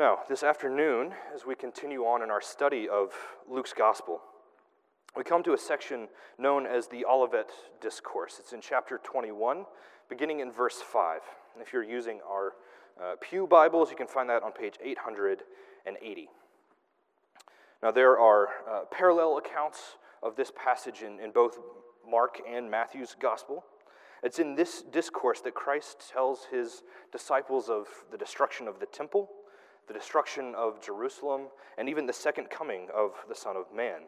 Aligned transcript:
Now, 0.00 0.20
this 0.30 0.42
afternoon, 0.42 1.12
as 1.34 1.44
we 1.44 1.54
continue 1.54 2.04
on 2.04 2.22
in 2.22 2.30
our 2.30 2.40
study 2.40 2.88
of 2.88 3.12
Luke's 3.46 3.74
Gospel, 3.74 4.22
we 5.14 5.24
come 5.24 5.42
to 5.42 5.52
a 5.52 5.58
section 5.58 6.08
known 6.38 6.64
as 6.64 6.88
the 6.88 7.04
Olivet 7.04 7.50
Discourse. 7.82 8.38
It's 8.38 8.54
in 8.54 8.62
chapter 8.62 8.98
21, 9.04 9.66
beginning 10.08 10.40
in 10.40 10.50
verse 10.50 10.76
5. 10.76 11.20
And 11.52 11.62
if 11.62 11.74
you're 11.74 11.82
using 11.82 12.20
our 12.26 12.54
uh, 12.98 13.16
Pew 13.20 13.46
Bibles, 13.46 13.90
you 13.90 13.96
can 13.98 14.06
find 14.06 14.30
that 14.30 14.42
on 14.42 14.52
page 14.52 14.76
880. 14.82 16.28
Now, 17.82 17.90
there 17.90 18.18
are 18.18 18.48
uh, 18.66 18.80
parallel 18.90 19.36
accounts 19.36 19.98
of 20.22 20.34
this 20.34 20.50
passage 20.56 21.02
in, 21.02 21.20
in 21.20 21.30
both 21.30 21.58
Mark 22.10 22.40
and 22.50 22.70
Matthew's 22.70 23.14
Gospel. 23.20 23.66
It's 24.22 24.38
in 24.38 24.54
this 24.54 24.80
discourse 24.80 25.42
that 25.42 25.52
Christ 25.52 26.10
tells 26.10 26.46
his 26.50 26.84
disciples 27.12 27.68
of 27.68 27.86
the 28.10 28.16
destruction 28.16 28.66
of 28.66 28.80
the 28.80 28.86
temple 28.86 29.28
the 29.86 29.94
destruction 29.94 30.54
of 30.54 30.80
Jerusalem, 30.84 31.48
and 31.78 31.88
even 31.88 32.06
the 32.06 32.12
second 32.12 32.50
coming 32.50 32.88
of 32.94 33.12
the 33.28 33.34
Son 33.34 33.56
of 33.56 33.66
Man. 33.74 34.02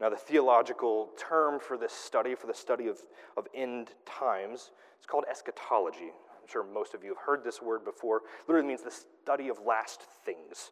Now, 0.00 0.08
the 0.08 0.16
theological 0.16 1.10
term 1.18 1.60
for 1.60 1.76
this 1.76 1.92
study, 1.92 2.34
for 2.34 2.46
the 2.46 2.54
study 2.54 2.88
of, 2.88 2.98
of 3.36 3.46
end 3.54 3.90
times, 4.06 4.70
is 4.98 5.06
called 5.06 5.24
eschatology. 5.30 6.12
I'm 6.40 6.48
sure 6.48 6.64
most 6.64 6.94
of 6.94 7.04
you 7.04 7.10
have 7.10 7.24
heard 7.24 7.44
this 7.44 7.60
word 7.60 7.84
before. 7.84 8.18
It 8.18 8.48
literally 8.48 8.66
means 8.66 8.82
the 8.82 8.90
study 8.90 9.48
of 9.48 9.58
last 9.66 10.02
things. 10.24 10.70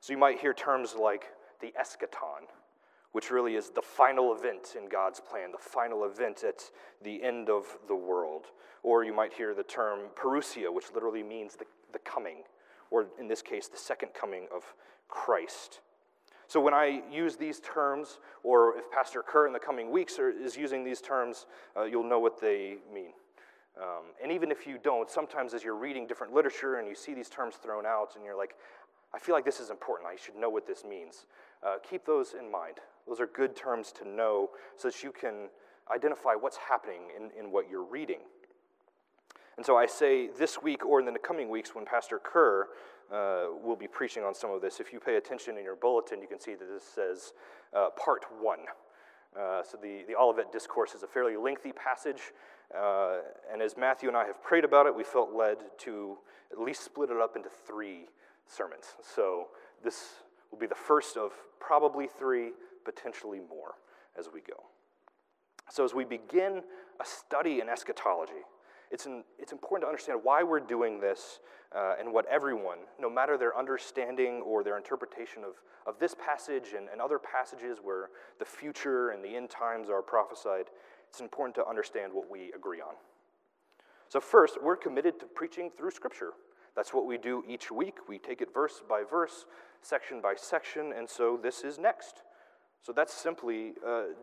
So 0.00 0.14
you 0.14 0.18
might 0.18 0.40
hear 0.40 0.54
terms 0.54 0.94
like 0.98 1.24
the 1.60 1.74
eschaton, 1.78 2.48
which 3.12 3.30
really 3.30 3.56
is 3.56 3.68
the 3.68 3.82
final 3.82 4.34
event 4.34 4.74
in 4.74 4.88
God's 4.88 5.20
plan, 5.20 5.52
the 5.52 5.58
final 5.58 6.04
event 6.04 6.42
at 6.42 6.62
the 7.02 7.22
end 7.22 7.50
of 7.50 7.66
the 7.88 7.94
world. 7.94 8.46
Or 8.82 9.04
you 9.04 9.12
might 9.12 9.34
hear 9.34 9.54
the 9.54 9.62
term 9.62 10.08
parousia, 10.16 10.72
which 10.72 10.86
literally 10.94 11.22
means 11.22 11.56
the, 11.56 11.66
the 11.92 11.98
coming 11.98 12.44
or 12.90 13.06
in 13.18 13.28
this 13.28 13.42
case, 13.42 13.68
the 13.68 13.78
second 13.78 14.10
coming 14.14 14.46
of 14.54 14.64
Christ. 15.08 15.80
So 16.46 16.60
when 16.60 16.74
I 16.74 17.02
use 17.12 17.36
these 17.36 17.60
terms, 17.60 18.18
or 18.42 18.76
if 18.76 18.90
Pastor 18.90 19.22
Kerr 19.22 19.46
in 19.46 19.52
the 19.52 19.60
coming 19.60 19.90
weeks 19.92 20.18
are, 20.18 20.30
is 20.30 20.56
using 20.56 20.82
these 20.82 21.00
terms, 21.00 21.46
uh, 21.76 21.84
you'll 21.84 22.08
know 22.08 22.18
what 22.18 22.40
they 22.40 22.78
mean. 22.92 23.12
Um, 23.80 24.06
and 24.22 24.32
even 24.32 24.50
if 24.50 24.66
you 24.66 24.76
don't, 24.82 25.08
sometimes 25.08 25.54
as 25.54 25.62
you're 25.62 25.76
reading 25.76 26.06
different 26.06 26.34
literature 26.34 26.76
and 26.76 26.88
you 26.88 26.94
see 26.94 27.14
these 27.14 27.28
terms 27.28 27.54
thrown 27.54 27.86
out 27.86 28.16
and 28.16 28.24
you're 28.24 28.36
like, 28.36 28.56
I 29.14 29.18
feel 29.18 29.34
like 29.34 29.44
this 29.44 29.60
is 29.60 29.70
important, 29.70 30.08
I 30.08 30.16
should 30.16 30.36
know 30.36 30.50
what 30.50 30.66
this 30.66 30.84
means. 30.84 31.26
Uh, 31.64 31.76
keep 31.88 32.04
those 32.04 32.34
in 32.38 32.50
mind. 32.50 32.78
Those 33.06 33.20
are 33.20 33.26
good 33.26 33.54
terms 33.54 33.92
to 33.92 34.08
know 34.08 34.50
so 34.76 34.88
that 34.88 35.02
you 35.02 35.12
can 35.12 35.48
identify 35.92 36.34
what's 36.34 36.56
happening 36.56 37.02
in, 37.16 37.30
in 37.38 37.52
what 37.52 37.70
you're 37.70 37.84
reading. 37.84 38.20
And 39.60 39.66
so 39.66 39.76
I 39.76 39.84
say 39.84 40.28
this 40.38 40.62
week 40.62 40.86
or 40.86 41.00
in 41.00 41.12
the 41.12 41.18
coming 41.18 41.50
weeks 41.50 41.74
when 41.74 41.84
Pastor 41.84 42.18
Kerr 42.18 42.68
uh, 43.12 43.48
will 43.62 43.76
be 43.76 43.86
preaching 43.86 44.22
on 44.22 44.34
some 44.34 44.50
of 44.50 44.62
this, 44.62 44.80
if 44.80 44.90
you 44.90 44.98
pay 44.98 45.16
attention 45.16 45.58
in 45.58 45.64
your 45.64 45.76
bulletin, 45.76 46.22
you 46.22 46.26
can 46.26 46.40
see 46.40 46.54
that 46.54 46.64
this 46.64 46.82
says 46.82 47.34
uh, 47.76 47.88
part 47.90 48.24
one. 48.40 48.60
Uh, 49.38 49.62
so 49.62 49.76
the, 49.76 50.02
the 50.08 50.16
Olivet 50.18 50.50
Discourse 50.50 50.94
is 50.94 51.02
a 51.02 51.06
fairly 51.06 51.36
lengthy 51.36 51.72
passage. 51.72 52.32
Uh, 52.74 53.18
and 53.52 53.60
as 53.60 53.76
Matthew 53.76 54.08
and 54.08 54.16
I 54.16 54.24
have 54.24 54.42
prayed 54.42 54.64
about 54.64 54.86
it, 54.86 54.96
we 54.96 55.04
felt 55.04 55.34
led 55.34 55.58
to 55.80 56.16
at 56.50 56.58
least 56.58 56.82
split 56.82 57.10
it 57.10 57.18
up 57.18 57.36
into 57.36 57.50
three 57.50 58.06
sermons. 58.46 58.86
So 59.02 59.48
this 59.84 60.22
will 60.50 60.58
be 60.58 60.68
the 60.68 60.74
first 60.74 61.18
of 61.18 61.32
probably 61.60 62.06
three, 62.06 62.52
potentially 62.86 63.40
more 63.40 63.74
as 64.18 64.30
we 64.32 64.40
go. 64.40 64.64
So 65.68 65.84
as 65.84 65.92
we 65.92 66.06
begin 66.06 66.62
a 66.98 67.04
study 67.04 67.60
in 67.60 67.68
eschatology, 67.68 68.46
it's, 68.90 69.06
an, 69.06 69.24
it's 69.38 69.52
important 69.52 69.84
to 69.84 69.88
understand 69.88 70.20
why 70.22 70.42
we're 70.42 70.60
doing 70.60 71.00
this 71.00 71.40
uh, 71.74 71.94
and 71.98 72.12
what 72.12 72.26
everyone, 72.26 72.78
no 72.98 73.08
matter 73.08 73.38
their 73.38 73.56
understanding 73.56 74.42
or 74.44 74.64
their 74.64 74.76
interpretation 74.76 75.44
of, 75.44 75.54
of 75.86 75.98
this 76.00 76.14
passage 76.14 76.74
and, 76.76 76.88
and 76.90 77.00
other 77.00 77.18
passages 77.18 77.78
where 77.82 78.10
the 78.38 78.44
future 78.44 79.10
and 79.10 79.24
the 79.24 79.36
end 79.36 79.48
times 79.48 79.88
are 79.88 80.02
prophesied, 80.02 80.66
it's 81.08 81.20
important 81.20 81.54
to 81.56 81.66
understand 81.66 82.12
what 82.12 82.30
we 82.30 82.52
agree 82.52 82.80
on. 82.80 82.94
So, 84.08 84.20
first, 84.20 84.58
we're 84.60 84.76
committed 84.76 85.20
to 85.20 85.26
preaching 85.26 85.70
through 85.76 85.92
Scripture. 85.92 86.32
That's 86.74 86.92
what 86.92 87.06
we 87.06 87.16
do 87.16 87.44
each 87.48 87.70
week. 87.70 87.98
We 88.08 88.18
take 88.18 88.40
it 88.40 88.52
verse 88.52 88.82
by 88.88 89.04
verse, 89.08 89.46
section 89.82 90.20
by 90.20 90.34
section, 90.36 90.92
and 90.96 91.08
so 91.08 91.38
this 91.40 91.62
is 91.62 91.78
next. 91.78 92.22
So, 92.82 92.92
that's 92.92 93.14
simply 93.14 93.74
uh, 93.86 94.14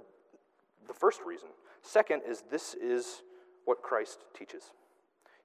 the 0.88 0.94
first 0.94 1.22
reason. 1.25 1.47
Second 1.81 2.23
is 2.27 2.44
this 2.51 2.73
is 2.73 3.22
what 3.67 3.81
Christ 3.81 4.19
teaches. 4.33 4.72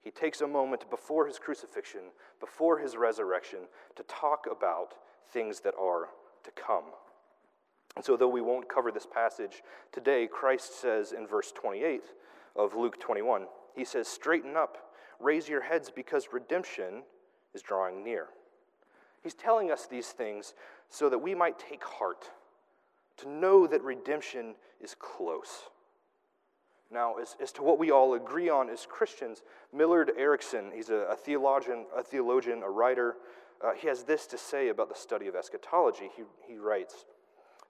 He 0.00 0.10
takes 0.10 0.41
a 0.41 0.47
moment 0.47 0.88
before 0.91 1.27
his 1.27 1.41
crucifixion, 1.41 2.03
before 2.38 2.78
his 2.78 2.97
resurrection, 2.97 3.60
to 3.97 4.05
talk 4.05 4.47
about 4.50 4.94
things 5.33 5.60
that 5.60 5.75
are 5.81 6.09
to 6.44 6.50
come. 6.53 6.84
And 7.97 8.05
so, 8.05 8.16
though 8.16 8.28
we 8.28 8.41
won't 8.41 8.69
cover 8.69 8.91
this 8.93 9.06
passage 9.06 9.62
today, 9.91 10.28
Christ 10.31 10.81
says 10.81 11.12
in 11.12 11.27
verse 11.27 11.53
28 11.53 12.03
of 12.56 12.75
Luke 12.75 13.00
21, 13.00 13.47
He 13.75 13.84
says, 13.84 14.06
Straighten 14.06 14.56
up, 14.56 14.78
raise 15.21 15.49
your 15.49 15.62
heads, 15.62 15.91
because 15.91 16.28
redemption 16.32 17.03
is 17.55 17.62
drawing 17.62 18.05
near. 18.05 18.28
He's 19.22 19.34
telling 19.34 19.71
us 19.71 19.87
these 19.87 20.09
things 20.09 20.55
so 20.88 21.09
that 21.09 21.19
we 21.19 21.34
might 21.34 21.59
take 21.59 21.84
heart, 21.84 22.31
to 23.19 23.28
know 23.28 23.66
that 23.66 23.82
redemption 23.82 24.55
is 24.81 24.97
close. 24.99 25.69
Now, 26.93 27.15
as, 27.15 27.37
as 27.41 27.53
to 27.53 27.63
what 27.63 27.79
we 27.79 27.91
all 27.91 28.15
agree 28.15 28.51
on 28.51 28.69
as 28.69 28.87
Christians, 28.87 29.43
Millard 29.73 30.13
Erickson, 30.19 30.71
he's 30.75 30.91
a, 30.91 31.07
a 31.11 31.17
theologian, 31.17 31.87
a 31.97 32.03
theologian, 32.03 32.63
a 32.63 32.69
writer, 32.69 33.17
uh, 33.65 33.73
he 33.73 33.89
has 33.89 34.03
this 34.03 34.27
to 34.27 34.39
say 34.39 34.69
about 34.69 34.89
the 34.89 34.95
study 34.95 35.27
of 35.27 35.35
eschatology. 35.35 36.11
He, 36.17 36.23
he 36.47 36.59
writes 36.59 37.07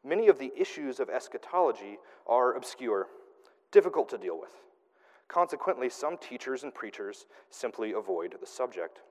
Many 0.05 0.27
of 0.27 0.39
the 0.39 0.53
issues 0.59 0.99
of 0.99 1.09
eschatology 1.09 1.99
are 2.27 2.55
obscure, 2.55 3.07
difficult 3.71 4.09
to 4.09 4.19
deal 4.19 4.41
with. 4.41 4.51
Consequently, 5.29 5.89
some 5.89 6.19
teachers 6.19 6.65
and 6.65 6.75
preachers 6.75 7.27
simply 7.51 7.93
avoid 7.93 8.35
the 8.41 8.47
subject. 8.47 9.03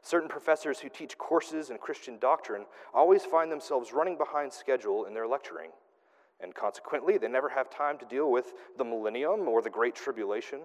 Certain 0.00 0.28
professors 0.28 0.80
who 0.80 0.88
teach 0.88 1.18
courses 1.18 1.70
in 1.70 1.78
Christian 1.78 2.18
doctrine 2.18 2.64
always 2.94 3.24
find 3.24 3.52
themselves 3.52 3.92
running 3.92 4.16
behind 4.16 4.52
schedule 4.52 5.04
in 5.04 5.14
their 5.14 5.28
lecturing. 5.28 5.70
And 6.42 6.54
consequently, 6.54 7.18
they 7.18 7.28
never 7.28 7.48
have 7.48 7.70
time 7.70 7.98
to 7.98 8.04
deal 8.04 8.30
with 8.30 8.54
the 8.76 8.84
millennium 8.84 9.48
or 9.48 9.62
the 9.62 9.70
Great 9.70 9.94
Tribulation. 9.94 10.60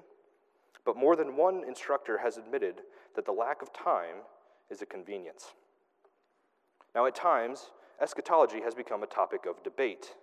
But 0.85 0.97
more 0.97 1.15
than 1.15 1.37
one 1.37 1.63
instructor 1.67 2.17
has 2.17 2.37
admitted 2.37 2.81
that 3.15 3.25
the 3.25 3.31
lack 3.31 3.61
of 3.61 3.71
time 3.73 4.23
is 4.69 4.81
a 4.81 4.85
convenience. 4.85 5.53
Now, 6.95 7.05
at 7.05 7.15
times, 7.15 7.71
eschatology 8.01 8.61
has 8.61 8.73
become 8.73 9.03
a 9.03 9.07
topic 9.07 9.45
of 9.45 9.61
debate. 9.63 10.15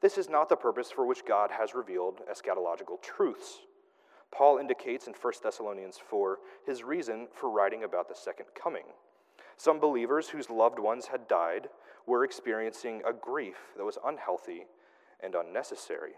This 0.00 0.16
is 0.16 0.28
not 0.28 0.48
the 0.48 0.56
purpose 0.56 0.90
for 0.90 1.06
which 1.06 1.26
God 1.26 1.50
has 1.50 1.74
revealed 1.74 2.20
eschatological 2.30 3.02
truths. 3.02 3.58
Paul 4.30 4.58
indicates 4.58 5.06
in 5.06 5.12
1 5.12 5.32
Thessalonians 5.42 5.98
4 5.98 6.38
his 6.66 6.82
reason 6.82 7.28
for 7.32 7.50
writing 7.50 7.84
about 7.84 8.08
the 8.08 8.14
second 8.14 8.46
coming. 8.54 8.84
Some 9.56 9.78
believers 9.78 10.28
whose 10.28 10.50
loved 10.50 10.78
ones 10.78 11.06
had 11.06 11.28
died 11.28 11.68
were 12.06 12.24
experiencing 12.24 13.02
a 13.06 13.12
grief 13.12 13.56
that 13.76 13.84
was 13.84 13.98
unhealthy 14.04 14.66
and 15.24 15.34
unnecessary. 15.34 16.12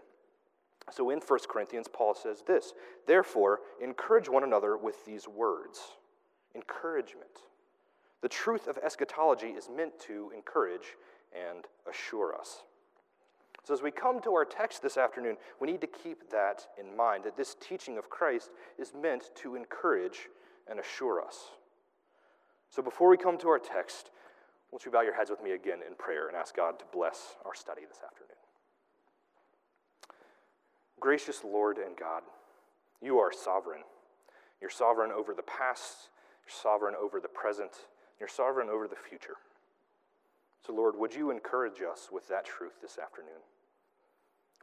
So 0.91 1.09
in 1.09 1.19
1 1.19 1.39
Corinthians, 1.49 1.87
Paul 1.91 2.15
says 2.15 2.43
this 2.45 2.73
Therefore, 3.05 3.59
encourage 3.81 4.29
one 4.29 4.43
another 4.43 4.77
with 4.77 5.05
these 5.05 5.27
words 5.27 5.79
encouragement. 6.55 7.29
The 8.21 8.29
truth 8.29 8.67
of 8.67 8.77
eschatology 8.79 9.47
is 9.47 9.69
meant 9.73 9.99
to 10.07 10.31
encourage 10.35 10.95
and 11.33 11.65
assure 11.89 12.35
us. 12.35 12.63
So, 13.63 13.73
as 13.73 13.81
we 13.81 13.91
come 13.91 14.21
to 14.21 14.33
our 14.33 14.45
text 14.45 14.81
this 14.81 14.97
afternoon, 14.97 15.35
we 15.59 15.69
need 15.69 15.81
to 15.81 15.87
keep 15.87 16.29
that 16.31 16.65
in 16.79 16.95
mind 16.95 17.25
that 17.25 17.35
this 17.35 17.55
teaching 17.59 17.97
of 17.97 18.09
Christ 18.09 18.49
is 18.79 18.93
meant 18.99 19.31
to 19.35 19.55
encourage 19.55 20.29
and 20.69 20.79
assure 20.79 21.21
us. 21.21 21.51
So, 22.69 22.81
before 22.81 23.09
we 23.09 23.17
come 23.17 23.37
to 23.39 23.49
our 23.49 23.59
text, 23.59 24.09
won't 24.71 24.85
you 24.85 24.91
bow 24.91 25.01
your 25.01 25.15
heads 25.15 25.29
with 25.29 25.43
me 25.43 25.51
again 25.51 25.79
in 25.85 25.95
prayer 25.95 26.27
and 26.27 26.37
ask 26.37 26.55
God 26.55 26.79
to 26.79 26.85
bless 26.93 27.35
our 27.45 27.53
study 27.53 27.81
this 27.87 27.99
afternoon? 28.05 28.36
Gracious 30.99 31.43
Lord 31.43 31.77
and 31.77 31.95
God, 31.95 32.23
you 33.01 33.19
are 33.19 33.31
sovereign. 33.31 33.81
You're 34.59 34.69
sovereign 34.69 35.11
over 35.11 35.33
the 35.33 35.43
past, 35.43 36.09
you're 36.43 36.55
sovereign 36.61 36.95
over 36.99 37.19
the 37.19 37.27
present, 37.27 37.71
you're 38.19 38.29
sovereign 38.29 38.69
over 38.69 38.87
the 38.87 38.95
future. 38.95 39.35
So, 40.65 40.73
Lord, 40.73 40.95
would 40.97 41.13
you 41.13 41.29
encourage 41.31 41.81
us 41.81 42.09
with 42.11 42.27
that 42.29 42.45
truth 42.45 42.81
this 42.81 42.97
afternoon? 42.97 43.41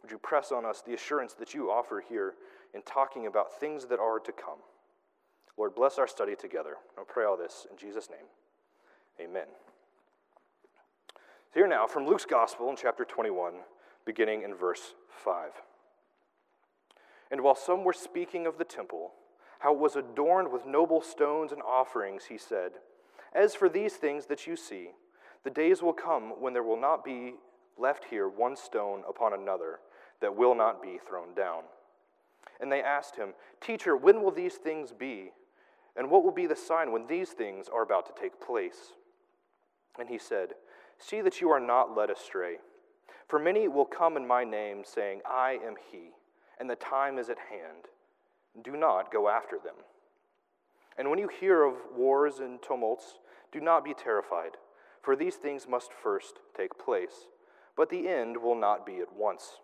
Would 0.03 0.11
you 0.11 0.19
press 0.19 0.53
on 0.53 0.67
us 0.67 0.83
the 0.85 0.93
assurance 0.93 1.33
that 1.35 1.55
you 1.55 1.71
offer 1.71 2.03
here 2.07 2.35
in 2.75 2.83
talking 2.83 3.27
about 3.27 3.59
things 3.59 3.87
that 3.87 4.01
are 4.01 4.19
to 4.19 4.33
come? 4.33 4.59
Lord, 5.57 5.75
bless 5.75 5.99
our 5.99 6.09
study 6.09 6.35
together. 6.35 6.75
I 6.99 7.03
pray 7.07 7.25
all 7.25 7.37
this 7.37 7.67
in 7.71 7.79
Jesus' 7.79 8.11
name. 8.11 8.27
Amen. 9.21 9.47
So 11.55 11.61
here 11.61 11.69
now 11.69 11.87
from 11.87 12.07
Luke's 12.07 12.27
Gospel 12.27 12.69
in 12.69 12.77
chapter 12.77 13.05
21, 13.05 13.55
beginning 14.05 14.43
in 14.43 14.55
verse 14.55 14.95
5. 15.09 15.53
And 17.31 17.43
while 17.43 17.55
some 17.55 17.85
were 17.85 17.93
speaking 17.93 18.47
of 18.47 18.59
the 18.59 18.65
temple, 18.65 19.13
how 19.61 19.73
it 19.75 19.81
was 19.81 19.97
adorned 19.97 20.53
with 20.53 20.67
noble 20.67 21.01
stones 21.01 21.53
and 21.53 21.63
offerings, 21.63 22.25
he 22.27 22.39
said, 22.39 22.73
As 23.33 23.55
for 23.55 23.69
these 23.69 23.95
things 23.95 24.27
that 24.27 24.47
you 24.47 24.57
see, 24.57 24.91
the 25.43 25.51
days 25.51 25.83
will 25.83 25.93
come 25.93 26.41
when 26.41 26.53
there 26.53 26.63
will 26.63 26.81
not 26.81 27.05
be 27.05 27.35
left 27.79 28.05
here 28.11 28.29
one 28.29 28.57
stone 28.57 29.03
upon 29.09 29.33
another 29.33 29.81
that 30.21 30.37
will 30.37 30.55
not 30.55 30.83
be 30.83 30.99
thrown 30.99 31.35
down. 31.35 31.63
And 32.61 32.71
they 32.71 32.83
asked 32.83 33.17
him, 33.17 33.35
Teacher, 33.61 33.97
when 33.97 34.23
will 34.23 34.31
these 34.31 34.55
things 34.55 34.93
be? 34.93 35.33
And 35.97 36.11
what 36.11 36.25
will 36.25 36.33
be 36.33 36.47
the 36.47 36.57
sign 36.57 36.93
when 36.93 37.07
these 37.07 37.31
things 37.31 37.69
are 37.73 37.83
about 37.83 38.07
to 38.07 38.21
take 38.21 38.41
place? 38.41 38.93
And 39.99 40.09
he 40.09 40.19
said, 40.19 40.51
See 40.99 41.21
that 41.21 41.41
you 41.41 41.51
are 41.51 41.61
not 41.61 41.97
led 41.97 42.11
astray. 42.11 42.57
For 43.29 43.39
many 43.39 43.69
will 43.69 43.85
come 43.85 44.17
in 44.17 44.27
my 44.27 44.45
name, 44.45 44.83
saying, 44.85 45.21
I 45.29 45.59
am 45.65 45.75
he, 45.91 46.11
and 46.59 46.69
the 46.69 46.77
time 46.77 47.19
is 47.19 47.29
at 47.29 47.39
hand. 47.51 47.89
Do 48.63 48.77
not 48.77 49.13
go 49.13 49.29
after 49.29 49.59
them. 49.59 49.75
And 50.97 51.11
when 51.11 51.19
you 51.19 51.29
hear 51.29 51.65
of 51.65 51.75
wars 51.97 52.39
and 52.39 52.63
tumults, 52.63 53.19
do 53.53 53.61
not 53.61 53.85
be 53.85 53.95
terrified, 53.95 54.53
for 55.03 55.17
these 55.17 55.37
things 55.37 55.67
must 55.69 55.93
first 55.93 56.39
take 56.57 56.79
place, 56.79 57.27
but 57.77 57.91
the 57.91 58.09
end 58.09 58.37
will 58.37 58.55
not 58.55 58.87
be 58.87 58.99
at 58.99 59.15
once. 59.15 59.59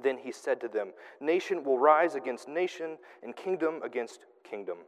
Then 0.00 0.18
he 0.18 0.32
said 0.32 0.60
to 0.60 0.68
them, 0.68 0.90
Nation 1.20 1.64
will 1.64 1.78
rise 1.78 2.14
against 2.14 2.48
nation, 2.48 2.98
and 3.22 3.34
kingdom 3.34 3.82
against 3.82 4.26
kingdom. 4.48 4.78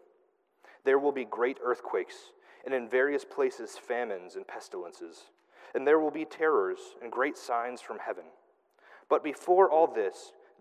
There 0.84 0.98
will 0.98 1.12
be 1.12 1.24
great 1.24 1.58
earthquakes, 1.62 2.30
and 2.64 2.72
in 2.72 2.88
various 2.88 3.24
places 3.24 3.76
famines 3.76 4.36
and 4.36 4.46
pestilences, 4.46 5.24
and 5.74 5.86
there 5.86 5.98
will 5.98 6.10
be 6.10 6.24
terrors 6.24 6.78
and 7.02 7.10
great 7.10 7.36
signs 7.36 7.80
from 7.80 7.98
heaven. 7.98 8.24
But 9.08 9.24
before 9.24 9.70
all 9.70 9.86
this, 9.86 10.32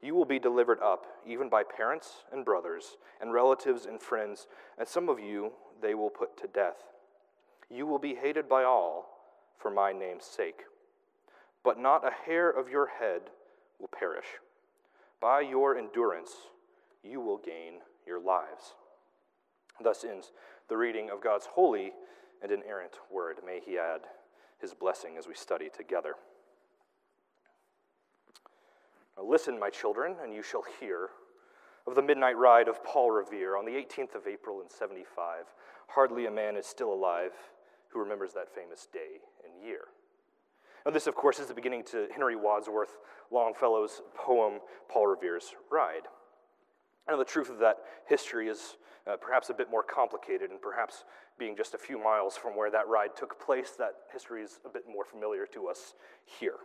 You 0.00 0.14
will 0.14 0.24
be 0.24 0.38
delivered 0.38 0.80
up, 0.80 1.06
even 1.26 1.48
by 1.48 1.62
parents 1.62 2.24
and 2.32 2.44
brothers, 2.44 2.96
and 3.20 3.32
relatives 3.32 3.86
and 3.86 4.00
friends, 4.00 4.46
and 4.78 4.86
some 4.86 5.08
of 5.08 5.20
you 5.20 5.52
they 5.80 5.94
will 5.94 6.10
put 6.10 6.36
to 6.38 6.48
death. 6.48 6.76
You 7.70 7.86
will 7.86 7.98
be 7.98 8.14
hated 8.14 8.48
by 8.48 8.64
all 8.64 9.08
for 9.58 9.70
my 9.70 9.92
name's 9.92 10.24
sake. 10.24 10.62
But 11.64 11.78
not 11.78 12.06
a 12.06 12.26
hair 12.26 12.50
of 12.50 12.68
your 12.68 12.88
head 12.98 13.22
will 13.78 13.88
perish. 13.88 14.26
By 15.20 15.40
your 15.42 15.78
endurance, 15.78 16.32
you 17.04 17.20
will 17.20 17.38
gain 17.38 17.74
your 18.06 18.20
lives. 18.20 18.74
Thus 19.82 20.04
ends 20.04 20.32
the 20.68 20.76
reading 20.76 21.10
of 21.10 21.22
God's 21.22 21.46
holy 21.46 21.92
and 22.42 22.50
inerrant 22.50 22.98
word. 23.10 23.38
May 23.46 23.60
He 23.64 23.78
add 23.78 24.00
His 24.60 24.74
blessing 24.74 25.16
as 25.16 25.28
we 25.28 25.34
study 25.34 25.68
together. 25.74 26.14
Now 29.16 29.24
listen, 29.24 29.58
my 29.58 29.70
children, 29.70 30.16
and 30.22 30.32
you 30.32 30.42
shall 30.42 30.64
hear 30.80 31.10
of 31.86 31.94
the 31.94 32.02
midnight 32.02 32.36
ride 32.36 32.68
of 32.68 32.82
Paul 32.84 33.10
Revere 33.10 33.56
on 33.56 33.64
the 33.64 33.72
18th 33.72 34.14
of 34.14 34.26
April 34.26 34.60
in 34.60 34.70
75. 34.70 35.44
Hardly 35.88 36.26
a 36.26 36.30
man 36.30 36.56
is 36.56 36.66
still 36.66 36.92
alive 36.92 37.32
who 37.88 37.98
remembers 38.00 38.32
that 38.32 38.54
famous 38.54 38.88
day 38.92 39.20
and 39.44 39.66
year. 39.66 39.88
Now, 40.84 40.92
this, 40.92 41.06
of 41.06 41.14
course, 41.14 41.38
is 41.38 41.46
the 41.46 41.54
beginning 41.54 41.84
to 41.90 42.08
Henry 42.12 42.34
Wadsworth 42.34 42.98
Longfellow's 43.30 44.02
poem, 44.14 44.60
Paul 44.88 45.08
Revere's 45.08 45.54
Ride. 45.70 46.08
And 47.06 47.20
the 47.20 47.24
truth 47.24 47.50
of 47.50 47.58
that 47.58 47.78
history 48.08 48.48
is 48.48 48.76
uh, 49.06 49.16
perhaps 49.16 49.50
a 49.50 49.54
bit 49.54 49.70
more 49.70 49.82
complicated, 49.82 50.50
and 50.50 50.60
perhaps 50.60 51.04
being 51.38 51.56
just 51.56 51.74
a 51.74 51.78
few 51.78 52.02
miles 52.02 52.36
from 52.36 52.56
where 52.56 52.70
that 52.70 52.88
ride 52.88 53.16
took 53.16 53.44
place, 53.44 53.72
that 53.78 53.94
history 54.12 54.42
is 54.42 54.60
a 54.64 54.68
bit 54.68 54.84
more 54.88 55.04
familiar 55.04 55.46
to 55.46 55.68
us 55.68 55.94
here. 56.24 56.56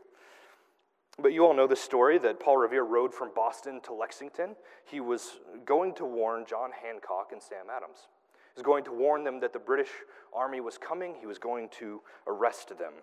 But 1.19 1.33
you 1.33 1.45
all 1.45 1.55
know 1.55 1.65
the 1.65 1.75
story 1.75 2.19
that 2.19 2.39
Paul 2.39 2.57
Revere 2.57 2.83
rode 2.83 3.11
from 3.11 3.31
Boston 3.35 3.81
to 3.85 3.93
Lexington. 3.93 4.55
He 4.85 4.99
was 4.99 5.39
going 5.65 5.95
to 5.95 6.05
warn 6.05 6.45
John 6.47 6.69
Hancock 6.71 7.29
and 7.31 7.41
Sam 7.41 7.65
Adams. 7.75 8.07
He 8.53 8.59
was 8.59 8.63
going 8.63 8.83
to 8.83 8.91
warn 8.91 9.23
them 9.23 9.39
that 9.39 9.51
the 9.51 9.59
British 9.59 9.89
army 10.31 10.61
was 10.61 10.77
coming, 10.77 11.15
he 11.19 11.25
was 11.25 11.39
going 11.39 11.69
to 11.79 12.01
arrest 12.27 12.69
them. 12.77 12.93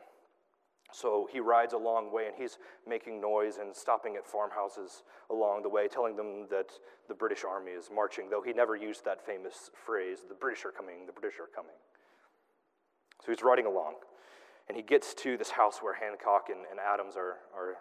So 0.92 1.28
he 1.32 1.40
rides 1.40 1.72
a 1.72 1.78
long 1.78 2.12
way 2.12 2.26
and 2.26 2.36
he's 2.38 2.58
making 2.86 3.20
noise 3.20 3.58
and 3.58 3.74
stopping 3.74 4.14
at 4.14 4.24
farmhouses 4.24 5.02
along 5.28 5.62
the 5.62 5.68
way, 5.68 5.88
telling 5.88 6.14
them 6.14 6.46
that 6.50 6.70
the 7.08 7.14
British 7.14 7.42
army 7.42 7.72
is 7.72 7.90
marching, 7.92 8.30
though 8.30 8.42
he 8.42 8.52
never 8.52 8.76
used 8.76 9.04
that 9.04 9.26
famous 9.26 9.70
phrase, 9.74 10.18
the 10.28 10.36
British 10.36 10.64
are 10.64 10.70
coming, 10.70 11.06
the 11.06 11.12
British 11.12 11.40
are 11.40 11.50
coming. 11.52 11.74
So 13.24 13.32
he's 13.32 13.42
riding 13.42 13.66
along 13.66 13.94
and 14.68 14.76
he 14.76 14.84
gets 14.84 15.14
to 15.14 15.36
this 15.36 15.50
house 15.50 15.78
where 15.82 15.94
Hancock 15.94 16.46
and, 16.48 16.60
and 16.70 16.78
Adams 16.78 17.16
are, 17.16 17.38
are 17.52 17.78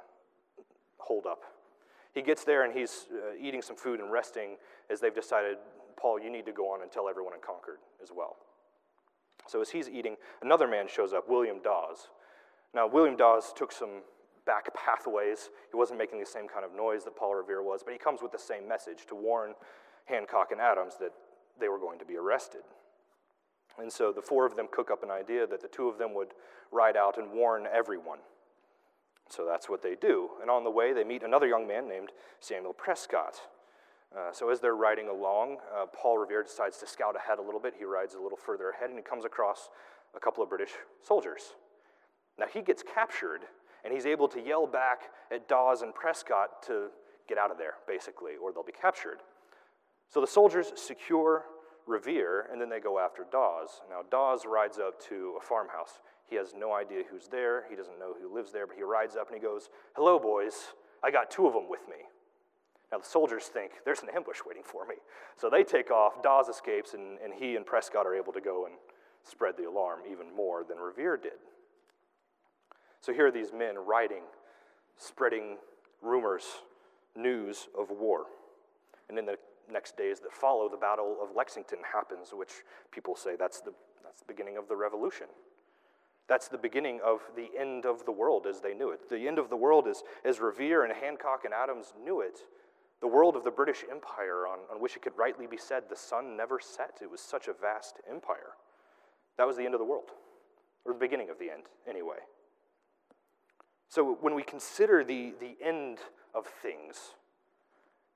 holed 1.07 1.25
up. 1.25 1.43
He 2.13 2.21
gets 2.21 2.43
there 2.43 2.63
and 2.63 2.73
he's 2.73 3.07
uh, 3.11 3.35
eating 3.39 3.61
some 3.61 3.75
food 3.75 3.99
and 3.99 4.11
resting 4.11 4.57
as 4.89 4.99
they've 4.99 5.13
decided, 5.13 5.57
Paul, 5.97 6.19
you 6.19 6.29
need 6.29 6.45
to 6.45 6.51
go 6.51 6.71
on 6.71 6.81
and 6.81 6.91
tell 6.91 7.09
everyone 7.09 7.33
in 7.33 7.39
Concord 7.39 7.77
as 8.01 8.09
well. 8.15 8.35
So 9.47 9.61
as 9.61 9.69
he's 9.69 9.89
eating, 9.89 10.15
another 10.41 10.67
man 10.67 10.87
shows 10.87 11.11
up, 11.11 11.27
William 11.27 11.57
Dawes 11.63 12.07
now, 12.73 12.87
William 12.87 13.15
Dawes 13.15 13.53
took 13.55 13.71
some 13.71 14.01
back 14.45 14.73
pathways. 14.73 15.49
He 15.71 15.77
wasn't 15.77 15.99
making 15.99 16.19
the 16.19 16.25
same 16.25 16.47
kind 16.47 16.65
of 16.65 16.75
noise 16.75 17.03
that 17.05 17.15
Paul 17.15 17.35
Revere 17.35 17.61
was, 17.61 17.81
but 17.83 17.93
he 17.93 17.99
comes 17.99 18.21
with 18.21 18.31
the 18.31 18.39
same 18.39 18.67
message 18.67 19.05
to 19.07 19.15
warn 19.15 19.53
Hancock 20.05 20.51
and 20.51 20.59
Adams 20.59 20.95
that 20.99 21.11
they 21.59 21.69
were 21.69 21.79
going 21.79 21.99
to 21.99 22.05
be 22.05 22.17
arrested. 22.17 22.61
And 23.79 23.91
so 23.91 24.11
the 24.11 24.21
four 24.21 24.45
of 24.45 24.55
them 24.55 24.67
cook 24.71 24.91
up 24.91 25.03
an 25.03 25.11
idea 25.11 25.47
that 25.47 25.61
the 25.61 25.67
two 25.67 25.87
of 25.87 25.97
them 25.97 26.13
would 26.15 26.33
ride 26.71 26.97
out 26.97 27.17
and 27.17 27.31
warn 27.31 27.67
everyone. 27.71 28.19
So 29.29 29.45
that's 29.45 29.69
what 29.69 29.81
they 29.81 29.95
do. 29.95 30.29
And 30.41 30.49
on 30.49 30.63
the 30.63 30.69
way, 30.69 30.93
they 30.93 31.03
meet 31.03 31.23
another 31.23 31.47
young 31.47 31.67
man 31.67 31.87
named 31.87 32.09
Samuel 32.39 32.73
Prescott. 32.73 33.39
Uh, 34.15 34.31
so 34.31 34.49
as 34.49 34.59
they're 34.59 34.75
riding 34.75 35.07
along, 35.07 35.57
uh, 35.75 35.85
Paul 35.87 36.19
Revere 36.19 36.43
decides 36.43 36.77
to 36.79 36.87
scout 36.87 37.15
ahead 37.15 37.39
a 37.39 37.41
little 37.41 37.59
bit. 37.59 37.73
He 37.77 37.85
rides 37.85 38.13
a 38.13 38.19
little 38.19 38.37
further 38.37 38.69
ahead 38.69 38.89
and 38.89 38.99
he 38.99 39.03
comes 39.03 39.25
across 39.25 39.69
a 40.15 40.19
couple 40.19 40.43
of 40.43 40.49
British 40.49 40.71
soldiers. 41.01 41.55
Now 42.37 42.45
he 42.51 42.61
gets 42.61 42.83
captured, 42.83 43.41
and 43.83 43.93
he's 43.93 44.05
able 44.05 44.27
to 44.29 44.41
yell 44.41 44.67
back 44.67 45.01
at 45.31 45.47
Dawes 45.47 45.81
and 45.81 45.93
Prescott 45.93 46.63
to 46.67 46.89
get 47.27 47.37
out 47.37 47.51
of 47.51 47.57
there, 47.57 47.75
basically, 47.87 48.33
or 48.41 48.51
they'll 48.51 48.63
be 48.63 48.71
captured. 48.71 49.19
So 50.09 50.21
the 50.21 50.27
soldiers 50.27 50.71
secure 50.75 51.45
Revere, 51.85 52.47
and 52.51 52.61
then 52.61 52.69
they 52.69 52.79
go 52.79 52.99
after 52.99 53.25
Dawes. 53.31 53.81
Now, 53.89 54.01
Dawes 54.09 54.45
rides 54.45 54.77
up 54.79 55.01
to 55.09 55.35
a 55.37 55.45
farmhouse. 55.45 55.99
He 56.29 56.35
has 56.37 56.53
no 56.57 56.73
idea 56.73 57.03
who's 57.09 57.27
there, 57.27 57.65
he 57.69 57.75
doesn't 57.75 57.99
know 57.99 58.13
who 58.19 58.33
lives 58.33 58.51
there, 58.51 58.65
but 58.65 58.75
he 58.75 58.83
rides 58.83 59.15
up 59.15 59.27
and 59.27 59.35
he 59.35 59.41
goes, 59.41 59.69
Hello, 59.95 60.17
boys, 60.17 60.53
I 61.03 61.11
got 61.11 61.29
two 61.29 61.45
of 61.47 61.53
them 61.53 61.69
with 61.69 61.87
me. 61.89 61.97
Now, 62.91 62.99
the 62.99 63.05
soldiers 63.05 63.45
think 63.45 63.71
there's 63.85 64.01
an 64.01 64.09
ambush 64.15 64.39
waiting 64.45 64.63
for 64.63 64.85
me. 64.85 64.95
So 65.35 65.49
they 65.49 65.63
take 65.63 65.91
off, 65.91 66.21
Dawes 66.21 66.47
escapes, 66.47 66.93
and, 66.93 67.17
and 67.23 67.33
he 67.33 67.55
and 67.55 67.65
Prescott 67.65 68.05
are 68.05 68.15
able 68.15 68.31
to 68.33 68.41
go 68.41 68.65
and 68.65 68.75
spread 69.23 69.57
the 69.57 69.67
alarm 69.67 70.01
even 70.09 70.33
more 70.35 70.63
than 70.63 70.77
Revere 70.77 71.17
did. 71.17 71.39
So 73.01 73.11
here 73.11 73.27
are 73.27 73.31
these 73.31 73.51
men 73.51 73.75
writing, 73.77 74.23
spreading 74.97 75.57
rumors, 76.01 76.43
news 77.15 77.67
of 77.77 77.89
war. 77.89 78.25
And 79.09 79.17
in 79.17 79.25
the 79.25 79.37
next 79.71 79.97
days 79.97 80.19
that 80.21 80.33
follow, 80.33 80.69
the 80.69 80.77
Battle 80.77 81.17
of 81.21 81.35
Lexington 81.35 81.79
happens, 81.93 82.29
which 82.33 82.51
people 82.91 83.15
say 83.15 83.35
that's 83.37 83.61
the, 83.61 83.73
that's 84.03 84.19
the 84.19 84.25
beginning 84.27 84.57
of 84.57 84.67
the 84.67 84.75
revolution. 84.75 85.27
That's 86.27 86.47
the 86.47 86.57
beginning 86.57 87.01
of 87.05 87.19
the 87.35 87.49
end 87.59 87.85
of 87.85 88.05
the 88.05 88.11
world 88.11 88.47
as 88.47 88.61
they 88.61 88.73
knew 88.73 88.91
it. 88.91 89.09
The 89.09 89.27
end 89.27 89.39
of 89.39 89.49
the 89.49 89.57
world 89.57 89.87
is 89.87 90.03
as 90.23 90.39
Revere 90.39 90.83
and 90.83 90.93
Hancock 90.93 91.43
and 91.43 91.53
Adams 91.53 91.93
knew 92.01 92.21
it. 92.21 92.39
The 93.01 93.07
world 93.07 93.35
of 93.35 93.43
the 93.43 93.51
British 93.51 93.83
Empire, 93.91 94.47
on, 94.47 94.59
on 94.73 94.81
which 94.81 94.95
it 94.95 95.01
could 95.01 95.17
rightly 95.17 95.45
be 95.47 95.57
said 95.57 95.83
the 95.89 95.95
sun 95.95 96.37
never 96.37 96.59
set. 96.61 96.99
It 97.01 97.11
was 97.11 97.19
such 97.19 97.49
a 97.49 97.53
vast 97.53 97.99
empire. 98.09 98.53
That 99.37 99.45
was 99.45 99.57
the 99.57 99.65
end 99.65 99.73
of 99.73 99.79
the 99.79 99.85
world, 99.85 100.11
or 100.85 100.93
the 100.93 100.99
beginning 100.99 101.29
of 101.29 101.37
the 101.39 101.49
end, 101.49 101.63
anyway. 101.87 102.19
So 103.89 104.17
when 104.21 104.35
we 104.35 104.43
consider 104.43 105.03
the, 105.03 105.33
the 105.39 105.57
end 105.61 105.99
of 106.33 106.47
things, 106.47 107.15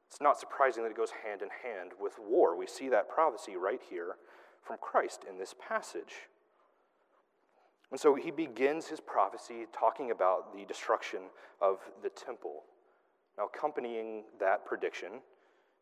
it's 0.09 0.21
not 0.21 0.39
surprising 0.39 0.83
that 0.83 0.89
it 0.89 0.97
goes 0.97 1.11
hand 1.25 1.41
in 1.41 1.49
hand 1.49 1.91
with 1.99 2.13
war. 2.19 2.57
We 2.57 2.67
see 2.67 2.89
that 2.89 3.09
prophecy 3.09 3.55
right 3.55 3.81
here 3.89 4.15
from 4.63 4.77
Christ 4.81 5.21
in 5.29 5.37
this 5.37 5.53
passage. 5.67 6.13
And 7.91 7.99
so 7.99 8.15
he 8.15 8.31
begins 8.31 8.87
his 8.87 8.99
prophecy 8.99 9.65
talking 9.71 10.11
about 10.11 10.55
the 10.55 10.65
destruction 10.65 11.19
of 11.61 11.79
the 12.03 12.09
temple. 12.09 12.63
Now, 13.37 13.45
accompanying 13.45 14.23
that 14.39 14.65
prediction 14.65 15.21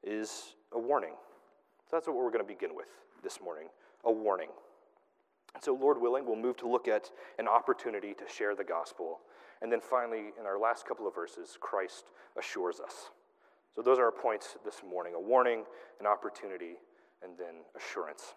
is 0.03 0.55
a 0.72 0.79
warning. 0.79 1.13
So 1.89 1.96
that's 1.96 2.08
what 2.08 2.15
we're 2.15 2.32
going 2.32 2.46
to 2.46 2.48
begin 2.48 2.75
with 2.75 2.89
this 3.24 3.39
morning 3.41 3.67
a 4.03 4.12
warning. 4.12 4.50
And 5.55 5.63
so, 5.63 5.74
Lord 5.74 6.00
willing, 6.00 6.25
we'll 6.25 6.36
move 6.36 6.58
to 6.58 6.67
look 6.67 6.88
at 6.88 7.10
an 7.39 7.48
opportunity 7.48 8.13
to 8.13 8.24
share 8.32 8.55
the 8.55 8.63
gospel. 8.63 9.22
And 9.62 9.72
then 9.72 9.82
finally, 9.82 10.25
in 10.39 10.46
our 10.46 10.60
last 10.60 10.86
couple 10.86 11.08
of 11.08 11.15
verses, 11.15 11.58
Christ 11.60 12.12
assures 12.38 12.79
us. 12.79 13.10
So, 13.75 13.82
those 13.82 14.00
are 14.00 14.05
our 14.05 14.12
points 14.12 14.58
this 14.63 14.82
morning 14.89 15.13
a 15.15 15.20
warning, 15.20 15.65
an 16.00 16.08
opportunity, 16.08 16.75
and 17.22 17.38
then 17.38 17.55
assurance. 17.75 18.36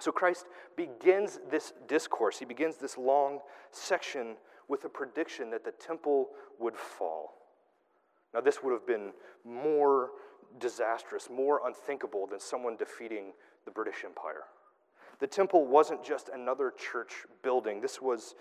So, 0.00 0.12
Christ 0.12 0.46
begins 0.76 1.40
this 1.50 1.72
discourse, 1.86 2.38
he 2.38 2.44
begins 2.44 2.76
this 2.76 2.98
long 2.98 3.40
section 3.70 4.36
with 4.68 4.84
a 4.84 4.88
prediction 4.88 5.50
that 5.50 5.64
the 5.64 5.72
temple 5.72 6.28
would 6.58 6.76
fall. 6.76 7.34
Now, 8.34 8.40
this 8.40 8.62
would 8.62 8.72
have 8.72 8.86
been 8.86 9.12
more 9.44 10.10
disastrous, 10.58 11.28
more 11.30 11.66
unthinkable 11.66 12.26
than 12.26 12.40
someone 12.40 12.76
defeating 12.76 13.32
the 13.64 13.70
British 13.70 14.04
Empire. 14.04 14.44
The 15.20 15.26
temple 15.26 15.66
wasn't 15.66 16.04
just 16.04 16.28
another 16.28 16.72
church 16.72 17.26
building, 17.42 17.80
this 17.80 18.00
was 18.00 18.34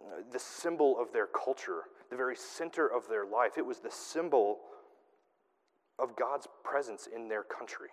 uh, 0.00 0.22
the 0.30 0.38
symbol 0.38 0.98
of 1.00 1.12
their 1.12 1.26
culture, 1.26 1.82
the 2.10 2.16
very 2.16 2.36
center 2.36 2.86
of 2.86 3.08
their 3.08 3.26
life. 3.26 3.52
It 3.56 3.66
was 3.66 3.78
the 3.78 3.90
symbol 3.90 4.60
of 5.98 6.16
God's 6.16 6.46
presence 6.62 7.08
in 7.12 7.28
their 7.28 7.42
country. 7.42 7.88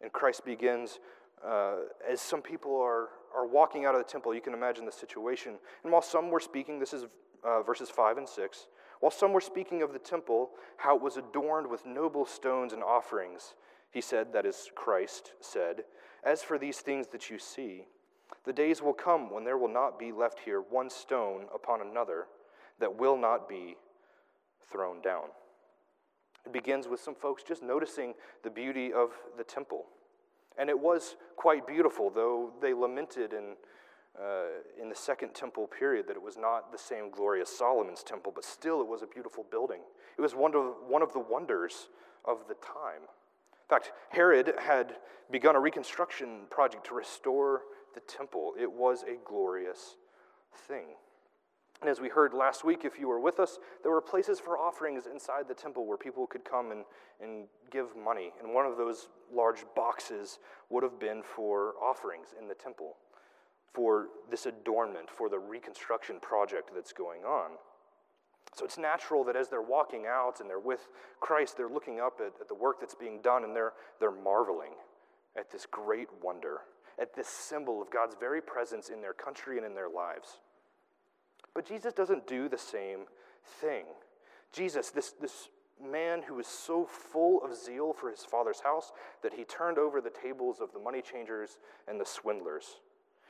And 0.00 0.12
Christ 0.12 0.44
begins 0.44 0.98
uh, 1.46 1.76
as 2.10 2.20
some 2.20 2.42
people 2.42 2.80
are, 2.80 3.08
are 3.34 3.46
walking 3.46 3.84
out 3.84 3.94
of 3.94 4.00
the 4.00 4.10
temple. 4.10 4.34
You 4.34 4.40
can 4.40 4.54
imagine 4.54 4.84
the 4.84 4.92
situation. 4.92 5.54
And 5.82 5.92
while 5.92 6.02
some 6.02 6.30
were 6.30 6.40
speaking, 6.40 6.78
this 6.78 6.92
is 6.92 7.04
uh, 7.42 7.62
verses 7.62 7.90
5 7.90 8.18
and 8.18 8.28
6. 8.28 8.66
While 9.00 9.10
some 9.10 9.32
were 9.32 9.40
speaking 9.40 9.82
of 9.82 9.92
the 9.92 9.98
temple, 9.98 10.50
how 10.78 10.96
it 10.96 11.02
was 11.02 11.16
adorned 11.16 11.66
with 11.66 11.84
noble 11.84 12.24
stones 12.24 12.72
and 12.72 12.82
offerings, 12.82 13.54
he 13.90 14.00
said, 14.00 14.32
that 14.32 14.46
is, 14.46 14.70
Christ 14.74 15.32
said, 15.40 15.84
As 16.24 16.42
for 16.42 16.58
these 16.58 16.78
things 16.78 17.06
that 17.08 17.30
you 17.30 17.38
see, 17.38 17.86
the 18.44 18.52
days 18.52 18.82
will 18.82 18.94
come 18.94 19.32
when 19.32 19.44
there 19.44 19.58
will 19.58 19.68
not 19.68 19.98
be 19.98 20.12
left 20.12 20.40
here 20.40 20.60
one 20.60 20.90
stone 20.90 21.46
upon 21.54 21.80
another 21.80 22.26
that 22.80 22.98
will 22.98 23.16
not 23.16 23.48
be 23.48 23.76
thrown 24.70 25.00
down. 25.00 25.26
It 26.46 26.52
begins 26.52 26.88
with 26.88 27.00
some 27.00 27.14
folks 27.14 27.42
just 27.42 27.62
noticing 27.62 28.14
the 28.42 28.50
beauty 28.50 28.92
of 28.92 29.10
the 29.36 29.44
temple. 29.44 29.86
And 30.58 30.68
it 30.68 30.78
was 30.78 31.16
quite 31.36 31.66
beautiful, 31.66 32.10
though 32.10 32.52
they 32.60 32.74
lamented 32.74 33.32
in, 33.32 33.54
uh, 34.20 34.80
in 34.80 34.88
the 34.88 34.94
Second 34.94 35.34
Temple 35.34 35.66
period 35.66 36.06
that 36.06 36.16
it 36.16 36.22
was 36.22 36.36
not 36.36 36.70
the 36.70 36.78
same 36.78 37.10
glory 37.10 37.40
as 37.40 37.48
Solomon's 37.48 38.02
temple, 38.02 38.32
but 38.34 38.44
still 38.44 38.80
it 38.80 38.86
was 38.86 39.02
a 39.02 39.06
beautiful 39.06 39.44
building. 39.50 39.80
It 40.16 40.20
was 40.20 40.34
one 40.34 40.54
of, 40.54 40.74
one 40.86 41.02
of 41.02 41.12
the 41.12 41.18
wonders 41.18 41.88
of 42.24 42.46
the 42.46 42.54
time. 42.54 43.02
In 43.02 43.68
fact, 43.68 43.92
Herod 44.10 44.52
had 44.58 44.96
begun 45.30 45.56
a 45.56 45.60
reconstruction 45.60 46.42
project 46.50 46.86
to 46.86 46.94
restore 46.94 47.62
the 47.94 48.00
temple. 48.00 48.52
It 48.60 48.70
was 48.70 49.02
a 49.02 49.16
glorious 49.24 49.96
thing. 50.68 50.86
And 51.84 51.90
as 51.90 52.00
we 52.00 52.08
heard 52.08 52.32
last 52.32 52.64
week, 52.64 52.86
if 52.86 52.98
you 52.98 53.08
were 53.08 53.20
with 53.20 53.38
us, 53.38 53.58
there 53.82 53.92
were 53.92 54.00
places 54.00 54.40
for 54.40 54.56
offerings 54.56 55.04
inside 55.06 55.46
the 55.46 55.54
temple 55.54 55.86
where 55.86 55.98
people 55.98 56.26
could 56.26 56.42
come 56.42 56.70
and, 56.70 56.82
and 57.20 57.44
give 57.70 57.94
money. 57.94 58.32
And 58.42 58.54
one 58.54 58.64
of 58.64 58.78
those 58.78 59.08
large 59.30 59.66
boxes 59.76 60.38
would 60.70 60.82
have 60.82 60.98
been 60.98 61.22
for 61.22 61.74
offerings 61.82 62.28
in 62.40 62.48
the 62.48 62.54
temple, 62.54 62.96
for 63.74 64.06
this 64.30 64.46
adornment, 64.46 65.10
for 65.10 65.28
the 65.28 65.38
reconstruction 65.38 66.20
project 66.20 66.70
that's 66.74 66.94
going 66.94 67.24
on. 67.24 67.50
So 68.54 68.64
it's 68.64 68.78
natural 68.78 69.22
that 69.24 69.36
as 69.36 69.50
they're 69.50 69.60
walking 69.60 70.06
out 70.08 70.40
and 70.40 70.48
they're 70.48 70.58
with 70.58 70.88
Christ, 71.20 71.58
they're 71.58 71.68
looking 71.68 72.00
up 72.00 72.18
at, 72.18 72.32
at 72.40 72.48
the 72.48 72.54
work 72.54 72.80
that's 72.80 72.94
being 72.94 73.20
done 73.20 73.44
and 73.44 73.54
they're, 73.54 73.74
they're 74.00 74.10
marveling 74.10 74.72
at 75.36 75.52
this 75.52 75.66
great 75.70 76.08
wonder, 76.22 76.60
at 76.98 77.14
this 77.14 77.28
symbol 77.28 77.82
of 77.82 77.90
God's 77.90 78.16
very 78.18 78.40
presence 78.40 78.88
in 78.88 79.02
their 79.02 79.12
country 79.12 79.58
and 79.58 79.66
in 79.66 79.74
their 79.74 79.90
lives. 79.90 80.38
But 81.54 81.66
Jesus 81.66 81.92
doesn't 81.92 82.26
do 82.26 82.48
the 82.48 82.58
same 82.58 83.00
thing. 83.60 83.84
Jesus, 84.52 84.90
this, 84.90 85.12
this 85.20 85.48
man 85.82 86.22
who 86.22 86.34
was 86.34 86.46
so 86.46 86.84
full 86.84 87.42
of 87.42 87.56
zeal 87.56 87.92
for 87.92 88.10
his 88.10 88.24
father's 88.24 88.60
house 88.60 88.92
that 89.22 89.34
he 89.34 89.44
turned 89.44 89.78
over 89.78 90.00
the 90.00 90.10
tables 90.10 90.60
of 90.60 90.72
the 90.72 90.78
money 90.78 91.02
changers 91.02 91.58
and 91.88 92.00
the 92.00 92.04
swindlers. 92.04 92.80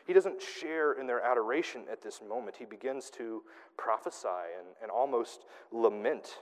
He 0.06 0.12
doesn't 0.12 0.40
share 0.40 0.92
in 0.92 1.06
their 1.06 1.22
adoration 1.22 1.82
at 1.90 2.02
this 2.02 2.20
moment. 2.26 2.56
He 2.58 2.66
begins 2.66 3.10
to 3.10 3.42
prophesy 3.76 4.28
and, 4.58 4.68
and 4.82 4.90
almost 4.90 5.44
lament 5.72 6.40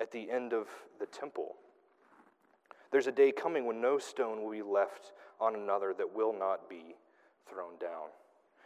at 0.00 0.10
the 0.10 0.30
end 0.30 0.52
of 0.52 0.68
the 0.98 1.06
temple. 1.06 1.56
There's 2.90 3.06
a 3.06 3.12
day 3.12 3.32
coming 3.32 3.66
when 3.66 3.80
no 3.80 3.98
stone 3.98 4.42
will 4.42 4.50
be 4.50 4.62
left 4.62 5.12
on 5.40 5.54
another 5.54 5.94
that 5.96 6.14
will 6.14 6.32
not 6.32 6.68
be 6.68 6.96
thrown 7.46 7.78
down. 7.78 8.08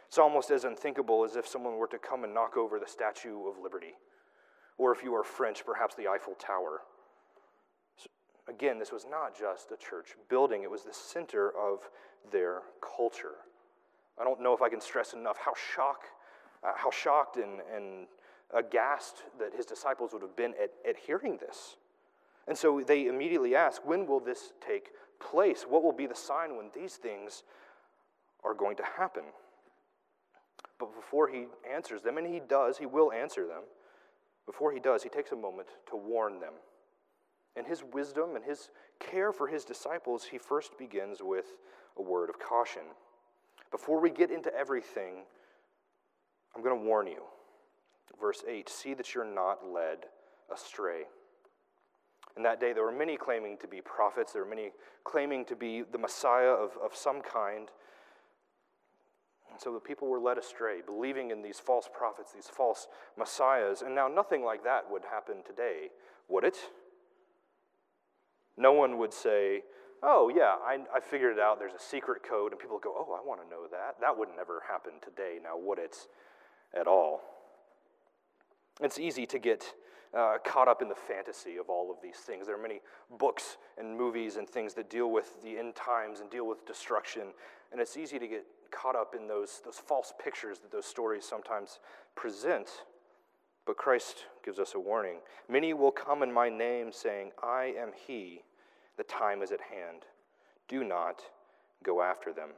It's 0.07 0.17
almost 0.17 0.51
as 0.51 0.63
unthinkable 0.63 1.25
as 1.25 1.35
if 1.35 1.47
someone 1.47 1.77
were 1.77 1.87
to 1.87 1.97
come 1.97 2.23
and 2.23 2.33
knock 2.33 2.55
over 2.55 2.79
the 2.79 2.87
Statue 2.87 3.47
of 3.47 3.59
Liberty, 3.61 3.93
or 4.77 4.93
if 4.93 5.03
you 5.03 5.13
are 5.15 5.23
French, 5.23 5.65
perhaps 5.65 5.95
the 5.95 6.07
Eiffel 6.07 6.33
Tower. 6.35 6.81
So 7.97 8.07
again, 8.47 8.79
this 8.79 8.91
was 8.91 9.05
not 9.09 9.37
just 9.37 9.71
a 9.71 9.77
church 9.77 10.15
building, 10.29 10.63
it 10.63 10.71
was 10.71 10.83
the 10.83 10.93
center 10.93 11.49
of 11.49 11.89
their 12.31 12.61
culture. 12.81 13.35
I 14.19 14.23
don't 14.23 14.41
know 14.41 14.53
if 14.53 14.61
I 14.61 14.69
can 14.69 14.81
stress 14.81 15.13
enough 15.13 15.37
how, 15.43 15.53
shock, 15.75 16.03
uh, 16.63 16.71
how 16.75 16.89
shocked 16.89 17.37
and, 17.37 17.59
and 17.75 18.07
aghast 18.53 19.23
that 19.39 19.53
his 19.53 19.65
disciples 19.65 20.13
would 20.13 20.21
have 20.21 20.35
been 20.35 20.53
at, 20.61 20.71
at 20.87 20.95
hearing 20.97 21.37
this. 21.37 21.75
And 22.47 22.57
so 22.57 22.81
they 22.81 23.07
immediately 23.07 23.55
ask, 23.55 23.85
When 23.85 24.07
will 24.07 24.21
this 24.21 24.53
take 24.65 24.91
place? 25.19 25.65
What 25.67 25.83
will 25.83 25.91
be 25.91 26.07
the 26.07 26.15
sign 26.15 26.55
when 26.55 26.69
these 26.73 26.95
things 26.95 27.43
are 28.43 28.53
going 28.53 28.77
to 28.77 28.83
happen? 28.83 29.23
But 30.79 30.95
before 30.95 31.27
he 31.27 31.45
answers 31.71 32.01
them, 32.01 32.17
and 32.17 32.27
he 32.27 32.39
does, 32.39 32.77
he 32.77 32.85
will 32.85 33.11
answer 33.11 33.47
them, 33.47 33.63
before 34.45 34.71
he 34.71 34.79
does, 34.79 35.03
he 35.03 35.09
takes 35.09 35.31
a 35.31 35.35
moment 35.35 35.67
to 35.89 35.97
warn 35.97 36.39
them. 36.39 36.53
In 37.55 37.65
his 37.65 37.83
wisdom 37.83 38.35
and 38.35 38.45
his 38.45 38.69
care 38.99 39.31
for 39.31 39.47
his 39.47 39.65
disciples, 39.65 40.23
he 40.23 40.37
first 40.37 40.77
begins 40.77 41.19
with 41.21 41.45
a 41.97 42.01
word 42.01 42.29
of 42.29 42.39
caution. 42.39 42.83
Before 43.71 43.99
we 43.99 44.09
get 44.09 44.31
into 44.31 44.53
everything, 44.55 45.25
I'm 46.55 46.63
going 46.63 46.79
to 46.79 46.85
warn 46.85 47.07
you. 47.07 47.23
Verse 48.19 48.43
8 48.47 48.69
See 48.69 48.93
that 48.93 49.13
you're 49.13 49.25
not 49.25 49.67
led 49.67 50.05
astray. 50.53 51.03
In 52.37 52.43
that 52.43 52.59
day, 52.59 52.71
there 52.71 52.83
were 52.83 52.91
many 52.91 53.17
claiming 53.17 53.57
to 53.57 53.67
be 53.67 53.81
prophets, 53.81 54.31
there 54.31 54.43
were 54.43 54.49
many 54.49 54.71
claiming 55.03 55.43
to 55.45 55.55
be 55.55 55.83
the 55.91 55.97
Messiah 55.97 56.51
of, 56.51 56.71
of 56.83 56.95
some 56.95 57.21
kind. 57.21 57.69
And 59.57 59.63
so 59.63 59.73
the 59.73 59.79
people 59.79 60.07
were 60.07 60.19
led 60.19 60.37
astray, 60.37 60.81
believing 60.85 61.31
in 61.31 61.41
these 61.41 61.59
false 61.59 61.89
prophets, 61.91 62.31
these 62.31 62.45
false 62.45 62.87
messiahs. 63.17 63.81
And 63.81 63.95
now 63.95 64.07
nothing 64.07 64.45
like 64.45 64.63
that 64.65 64.83
would 64.87 65.01
happen 65.09 65.37
today, 65.43 65.89
would 66.29 66.43
it? 66.43 66.57
No 68.55 68.71
one 68.73 68.99
would 68.99 69.11
say, 69.11 69.63
Oh, 70.03 70.29
yeah, 70.29 70.57
I, 70.63 70.77
I 70.95 70.99
figured 70.99 71.37
it 71.37 71.41
out. 71.41 71.57
There's 71.57 71.73
a 71.73 71.79
secret 71.79 72.21
code. 72.21 72.51
And 72.51 72.61
people 72.61 72.77
go, 72.77 72.93
Oh, 72.95 73.19
I 73.19 73.27
want 73.27 73.41
to 73.41 73.49
know 73.49 73.65
that. 73.71 73.95
That 73.99 74.15
would 74.15 74.29
never 74.37 74.61
happen 74.69 74.91
today, 75.03 75.39
now 75.41 75.57
would 75.57 75.79
it 75.79 75.97
at 76.79 76.85
all? 76.85 77.21
It's 78.79 78.99
easy 78.99 79.25
to 79.25 79.39
get 79.39 79.73
uh, 80.15 80.35
caught 80.45 80.67
up 80.67 80.83
in 80.83 80.87
the 80.87 80.93
fantasy 80.93 81.57
of 81.57 81.67
all 81.67 81.89
of 81.89 81.97
these 82.03 82.17
things. 82.17 82.45
There 82.45 82.55
are 82.55 82.61
many 82.61 82.81
books 83.17 83.57
and 83.79 83.97
movies 83.97 84.35
and 84.35 84.47
things 84.47 84.75
that 84.75 84.91
deal 84.91 85.09
with 85.09 85.41
the 85.41 85.57
end 85.57 85.75
times 85.75 86.19
and 86.19 86.29
deal 86.29 86.47
with 86.47 86.63
destruction. 86.67 87.29
And 87.71 87.81
it's 87.81 87.97
easy 87.97 88.19
to 88.19 88.27
get 88.27 88.45
caught 88.67 88.95
up 88.95 89.15
in 89.15 89.27
those, 89.27 89.61
those 89.63 89.77
false 89.77 90.13
pictures 90.23 90.59
that 90.59 90.71
those 90.71 90.85
stories 90.85 91.25
sometimes 91.25 91.79
present. 92.15 92.69
But 93.65 93.77
Christ 93.77 94.25
gives 94.43 94.59
us 94.59 94.73
a 94.75 94.79
warning. 94.79 95.17
Many 95.49 95.73
will 95.73 95.91
come 95.91 96.23
in 96.23 96.31
my 96.31 96.49
name, 96.49 96.91
saying, 96.91 97.31
I 97.43 97.73
am 97.77 97.91
he. 98.07 98.41
The 98.97 99.03
time 99.03 99.41
is 99.41 99.51
at 99.51 99.61
hand. 99.61 100.03
Do 100.67 100.83
not 100.83 101.21
go 101.83 102.01
after 102.01 102.33
them. 102.33 102.49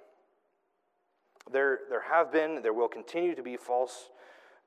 There, 1.52 1.80
there 1.90 2.04
have 2.04 2.32
been, 2.32 2.62
there 2.62 2.74
will 2.74 2.88
continue 2.88 3.36
to 3.36 3.42
be 3.42 3.58
false 3.58 4.10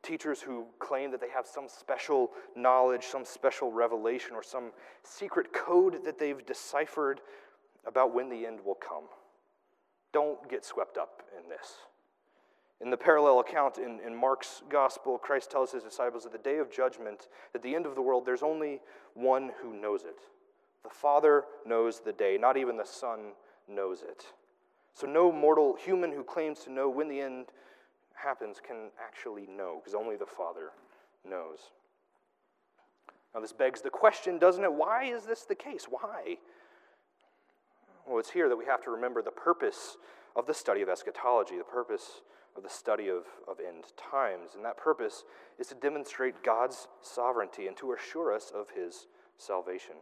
teachers 0.03 0.41
who 0.41 0.67
claim 0.81 1.11
that 1.13 1.21
they 1.21 1.31
have 1.31 1.47
some 1.47 1.69
special 1.69 2.33
knowledge, 2.57 3.05
some 3.05 3.25
special 3.25 3.71
revelation, 3.71 4.33
or 4.35 4.43
some 4.43 4.73
secret 5.05 5.53
code 5.53 6.05
that 6.05 6.19
they've 6.19 6.45
deciphered 6.45 7.21
about 7.87 8.15
when 8.15 8.29
the 8.29 8.47
end 8.47 8.59
will 8.65 8.75
come. 8.75 9.05
Don't 10.13 10.49
get 10.49 10.65
swept 10.65 10.99
up 10.99 11.23
in 11.37 11.49
this. 11.49 11.75
In 12.81 12.91
the 12.91 12.97
parallel 12.97 13.41
account 13.41 13.79
in, 13.79 14.01
in 14.05 14.15
Mark's 14.15 14.63
gospel, 14.69 15.17
Christ 15.17 15.51
tells 15.51 15.71
his 15.71 15.85
disciples 15.85 16.27
at 16.27 16.33
the 16.33 16.39
day 16.39 16.59
of 16.59 16.71
judgment, 16.71 17.29
at 17.55 17.63
the 17.63 17.75
end 17.75 17.87
of 17.87 17.95
the 17.95 18.03
world, 18.03 18.27
there's 18.27 18.43
only 18.43 18.81
one 19.15 19.53
who 19.63 19.73
knows 19.73 20.03
it. 20.03 20.19
The 20.83 20.91
Father 20.91 21.45
knows 21.65 22.01
the 22.01 22.13
day, 22.13 22.37
not 22.41 22.57
even 22.57 22.77
the 22.77 22.85
Son 22.85 23.33
knows 23.69 24.03
it. 24.03 24.25
So, 24.95 25.07
no 25.07 25.31
mortal 25.31 25.77
human 25.77 26.13
who 26.13 26.25
claims 26.25 26.61
to 26.65 26.73
know 26.73 26.91
when 26.91 27.09
the 27.09 27.21
end 27.21 27.47
happens 28.15 28.61
can 28.61 28.91
actually 29.03 29.47
know, 29.47 29.81
because 29.81 29.95
only 29.95 30.17
the 30.17 30.27
Father 30.27 30.71
knows. 31.29 31.71
Now, 33.33 33.41
this 33.41 33.53
begs 33.53 33.81
the 33.81 33.91
question, 33.91 34.39
doesn't 34.39 34.63
it? 34.63 34.73
Why 34.73 35.05
is 35.05 35.25
this 35.25 35.45
the 35.45 35.55
case? 35.55 35.87
Why? 35.89 36.37
Well, 38.07 38.19
it's 38.19 38.31
here 38.31 38.49
that 38.49 38.57
we 38.57 38.65
have 38.65 38.83
to 38.85 38.91
remember 38.91 39.23
the 39.23 39.31
purpose 39.31 39.97
of 40.35 40.47
the 40.47 40.55
study 40.55 40.83
of 40.83 40.89
eschatology, 40.89 41.57
the 41.57 41.65
purpose 41.65 42.23
of 42.57 42.63
the 42.63 42.69
study 42.69 43.09
of, 43.09 43.25
of 43.49 43.59
end 43.61 43.85
times. 43.97 44.51
And 44.55 44.65
that 44.65 44.77
purpose 44.77 45.25
is 45.59 45.69
to 45.69 45.75
demonstrate 45.75 46.43
God's 46.43 46.89
sovereignty 47.01 47.67
and 47.67 47.77
to 47.77 47.93
assure 47.93 48.35
us 48.35 48.53
of 48.55 48.71
his 48.71 49.07
salvation. 49.39 49.95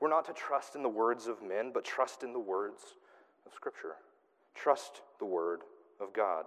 We're 0.00 0.10
not 0.10 0.24
to 0.26 0.32
trust 0.32 0.74
in 0.74 0.82
the 0.82 0.88
words 0.88 1.28
of 1.28 1.42
men, 1.42 1.70
but 1.72 1.84
trust 1.84 2.24
in 2.24 2.32
the 2.32 2.40
words 2.40 2.96
of 3.46 3.52
Scripture. 3.54 3.94
Trust 4.54 5.02
the 5.18 5.24
word 5.24 5.60
of 6.00 6.12
God. 6.12 6.46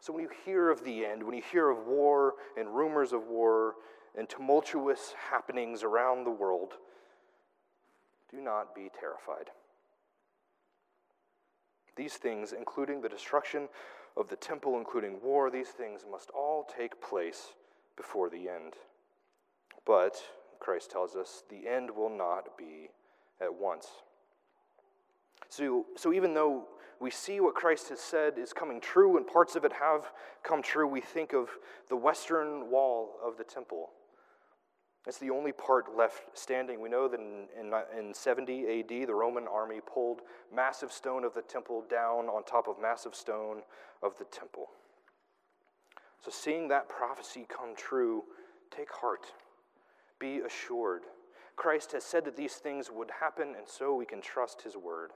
So 0.00 0.12
when 0.12 0.22
you 0.22 0.30
hear 0.44 0.70
of 0.70 0.84
the 0.84 1.06
end, 1.06 1.22
when 1.22 1.34
you 1.34 1.42
hear 1.50 1.70
of 1.70 1.86
war 1.86 2.34
and 2.58 2.74
rumors 2.74 3.12
of 3.12 3.28
war 3.28 3.76
and 4.18 4.28
tumultuous 4.28 5.14
happenings 5.30 5.82
around 5.82 6.24
the 6.24 6.30
world, 6.30 6.74
do 8.34 8.42
not 8.42 8.74
be 8.74 8.90
terrified. 8.98 9.50
These 11.96 12.14
things, 12.14 12.52
including 12.52 13.00
the 13.00 13.08
destruction 13.08 13.68
of 14.16 14.28
the 14.28 14.36
temple, 14.36 14.78
including 14.78 15.20
war, 15.22 15.50
these 15.50 15.68
things 15.68 16.04
must 16.10 16.30
all 16.30 16.68
take 16.76 17.00
place 17.00 17.52
before 17.96 18.28
the 18.28 18.48
end. 18.48 18.74
But, 19.86 20.16
Christ 20.58 20.90
tells 20.90 21.14
us, 21.14 21.44
the 21.48 21.68
end 21.68 21.90
will 21.90 22.10
not 22.10 22.58
be 22.58 22.88
at 23.40 23.54
once. 23.54 23.86
So, 25.48 25.86
so 25.96 26.12
even 26.12 26.34
though 26.34 26.64
we 27.00 27.10
see 27.10 27.40
what 27.40 27.54
Christ 27.54 27.90
has 27.90 28.00
said 28.00 28.38
is 28.38 28.52
coming 28.52 28.80
true 28.80 29.16
and 29.16 29.26
parts 29.26 29.54
of 29.56 29.64
it 29.64 29.72
have 29.74 30.06
come 30.42 30.62
true, 30.62 30.86
we 30.86 31.00
think 31.00 31.32
of 31.32 31.50
the 31.88 31.96
western 31.96 32.70
wall 32.70 33.16
of 33.24 33.36
the 33.36 33.44
temple 33.44 33.90
it's 35.06 35.18
the 35.18 35.30
only 35.30 35.52
part 35.52 35.94
left 35.96 36.22
standing. 36.36 36.80
We 36.80 36.88
know 36.88 37.08
that 37.08 37.20
in, 37.20 37.46
in, 37.60 37.72
in 37.98 38.14
70 38.14 38.80
AD, 38.80 39.06
the 39.06 39.14
Roman 39.14 39.46
army 39.46 39.80
pulled 39.86 40.22
massive 40.54 40.90
stone 40.90 41.24
of 41.24 41.34
the 41.34 41.42
temple 41.42 41.84
down 41.90 42.26
on 42.26 42.42
top 42.44 42.68
of 42.68 42.80
massive 42.80 43.14
stone 43.14 43.62
of 44.02 44.16
the 44.18 44.24
temple. 44.24 44.68
So, 46.24 46.30
seeing 46.30 46.68
that 46.68 46.88
prophecy 46.88 47.46
come 47.46 47.76
true, 47.76 48.24
take 48.74 48.90
heart, 48.90 49.26
be 50.18 50.38
assured. 50.38 51.02
Christ 51.54 51.92
has 51.92 52.02
said 52.02 52.24
that 52.24 52.36
these 52.36 52.54
things 52.54 52.90
would 52.90 53.10
happen, 53.20 53.48
and 53.58 53.68
so 53.68 53.94
we 53.94 54.06
can 54.06 54.22
trust 54.22 54.62
his 54.62 54.74
word. 54.74 55.10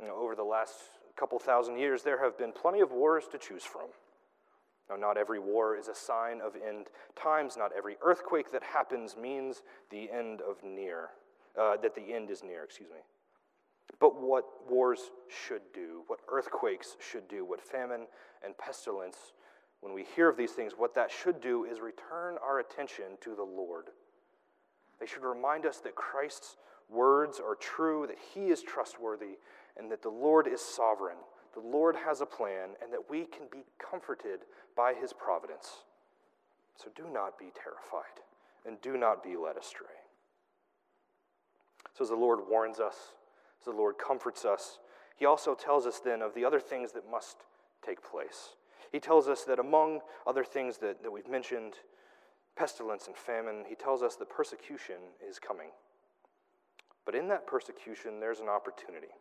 You 0.00 0.08
know, 0.08 0.16
over 0.16 0.34
the 0.34 0.42
last 0.42 0.72
couple 1.16 1.38
thousand 1.38 1.78
years, 1.78 2.02
there 2.02 2.22
have 2.24 2.38
been 2.38 2.52
plenty 2.52 2.80
of 2.80 2.92
wars 2.92 3.24
to 3.32 3.38
choose 3.38 3.62
from. 3.62 3.88
Now, 4.88 4.96
not 4.96 5.16
every 5.16 5.38
war 5.38 5.76
is 5.76 5.88
a 5.88 5.94
sign 5.94 6.40
of 6.40 6.54
end 6.54 6.86
times. 7.20 7.56
Not 7.56 7.72
every 7.76 7.96
earthquake 8.02 8.52
that 8.52 8.62
happens 8.62 9.16
means 9.16 9.62
the 9.90 10.10
end 10.10 10.40
of 10.40 10.62
near, 10.62 11.10
uh, 11.58 11.76
that 11.78 11.94
the 11.94 12.14
end 12.14 12.30
is 12.30 12.42
near, 12.44 12.62
excuse 12.62 12.90
me. 12.90 13.00
But 13.98 14.20
what 14.20 14.44
wars 14.70 15.10
should 15.28 15.62
do, 15.72 16.02
what 16.06 16.20
earthquakes 16.28 16.96
should 17.00 17.28
do, 17.28 17.44
what 17.44 17.60
famine 17.60 18.06
and 18.44 18.56
pestilence, 18.58 19.32
when 19.80 19.92
we 19.92 20.04
hear 20.14 20.28
of 20.28 20.36
these 20.36 20.52
things, 20.52 20.72
what 20.76 20.94
that 20.94 21.10
should 21.10 21.40
do 21.40 21.64
is 21.64 21.80
return 21.80 22.36
our 22.44 22.60
attention 22.60 23.18
to 23.22 23.34
the 23.34 23.42
Lord. 23.42 23.86
They 25.00 25.06
should 25.06 25.22
remind 25.22 25.66
us 25.66 25.78
that 25.78 25.94
Christ's 25.94 26.56
words 26.88 27.40
are 27.40 27.54
true, 27.56 28.06
that 28.06 28.18
he 28.34 28.46
is 28.46 28.62
trustworthy, 28.62 29.38
and 29.76 29.90
that 29.90 30.02
the 30.02 30.10
Lord 30.10 30.46
is 30.46 30.60
sovereign 30.60 31.18
the 31.56 31.66
Lord 31.66 31.96
has 31.96 32.20
a 32.20 32.26
plan 32.26 32.70
and 32.82 32.92
that 32.92 33.10
we 33.10 33.24
can 33.24 33.46
be 33.50 33.64
comforted 33.78 34.40
by 34.76 34.92
his 34.92 35.14
providence. 35.14 35.84
So 36.76 36.90
do 36.94 37.08
not 37.10 37.38
be 37.38 37.46
terrified 37.54 38.20
and 38.66 38.80
do 38.82 38.98
not 38.98 39.24
be 39.24 39.36
led 39.36 39.56
astray. 39.56 39.86
So, 41.94 42.04
as 42.04 42.10
the 42.10 42.16
Lord 42.16 42.40
warns 42.46 42.78
us, 42.78 42.96
as 43.60 43.64
the 43.64 43.70
Lord 43.70 43.96
comforts 43.96 44.44
us, 44.44 44.80
he 45.16 45.24
also 45.24 45.54
tells 45.54 45.86
us 45.86 45.98
then 45.98 46.20
of 46.20 46.34
the 46.34 46.44
other 46.44 46.60
things 46.60 46.92
that 46.92 47.10
must 47.10 47.38
take 47.84 48.02
place. 48.04 48.50
He 48.92 49.00
tells 49.00 49.26
us 49.26 49.44
that 49.44 49.58
among 49.58 50.00
other 50.26 50.44
things 50.44 50.76
that, 50.78 51.02
that 51.02 51.10
we've 51.10 51.28
mentioned, 51.28 51.74
pestilence 52.54 53.06
and 53.06 53.16
famine, 53.16 53.64
he 53.66 53.74
tells 53.74 54.02
us 54.02 54.16
that 54.16 54.28
persecution 54.28 54.96
is 55.26 55.38
coming. 55.38 55.68
But 57.06 57.14
in 57.14 57.28
that 57.28 57.46
persecution, 57.46 58.20
there's 58.20 58.40
an 58.40 58.48
opportunity. 58.50 59.14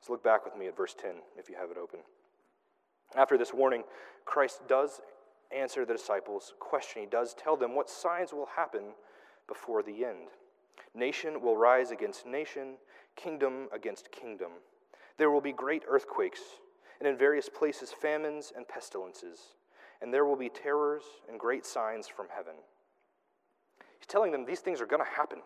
So 0.00 0.12
look 0.12 0.22
back 0.22 0.44
with 0.44 0.56
me 0.56 0.66
at 0.68 0.76
verse 0.76 0.94
10 0.94 1.12
if 1.36 1.48
you 1.48 1.56
have 1.56 1.70
it 1.70 1.76
open. 1.76 2.00
After 3.16 3.38
this 3.38 3.52
warning, 3.52 3.82
Christ 4.24 4.62
does 4.68 5.00
answer 5.56 5.84
the 5.84 5.94
disciples' 5.94 6.54
question. 6.58 7.02
He 7.02 7.08
does 7.08 7.34
tell 7.34 7.56
them 7.56 7.74
what 7.74 7.88
signs 7.88 8.32
will 8.32 8.48
happen 8.56 8.94
before 9.48 9.82
the 9.82 10.04
end. 10.04 10.28
Nation 10.94 11.40
will 11.40 11.56
rise 11.56 11.90
against 11.90 12.26
nation, 12.26 12.74
kingdom 13.16 13.68
against 13.72 14.10
kingdom. 14.10 14.52
There 15.18 15.30
will 15.30 15.40
be 15.40 15.52
great 15.52 15.82
earthquakes, 15.88 16.40
and 17.00 17.08
in 17.08 17.16
various 17.16 17.48
places 17.48 17.92
famines 17.92 18.52
and 18.56 18.66
pestilences, 18.66 19.54
and 20.02 20.12
there 20.12 20.24
will 20.24 20.36
be 20.36 20.48
terrors 20.48 21.02
and 21.28 21.38
great 21.38 21.64
signs 21.64 22.08
from 22.08 22.26
heaven. 22.34 22.54
He's 23.98 24.06
telling 24.06 24.32
them 24.32 24.44
these 24.44 24.60
things 24.60 24.80
are 24.80 24.86
going 24.86 25.04
to 25.04 25.10
happen. 25.10 25.38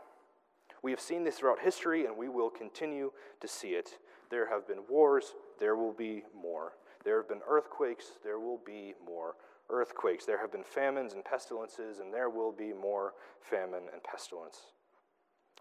We 0.83 0.91
have 0.93 1.01
seen 1.01 1.25
this 1.25 1.39
throughout 1.39 1.61
history, 1.61 2.07
and 2.07 2.17
we 2.17 2.29
will 2.29 2.51
continue 2.51 3.13
to 3.41 3.49
see 3.49 3.71
it. 3.71 3.99
There 4.31 4.49
have 4.49 4.67
been 4.67 4.85
wars, 4.89 5.35
there 5.59 5.77
will 5.77 5.93
be 5.93 6.23
more. 6.41 6.73
There 7.05 7.17
have 7.17 7.29
been 7.29 7.41
earthquakes, 7.49 8.13
there 8.23 8.39
will 8.39 8.61
be 8.65 8.95
more 9.05 9.35
earthquakes. 9.69 10.25
There 10.25 10.41
have 10.41 10.53
been 10.53 10.65
famines 10.65 11.15
and 11.15 11.25
pestilences, 11.25 12.01
and 12.01 12.13
there 12.13 12.31
will 12.31 12.53
be 12.53 12.73
more 12.73 13.15
famine 13.41 13.85
and 13.93 14.03
pestilence. 14.03 14.59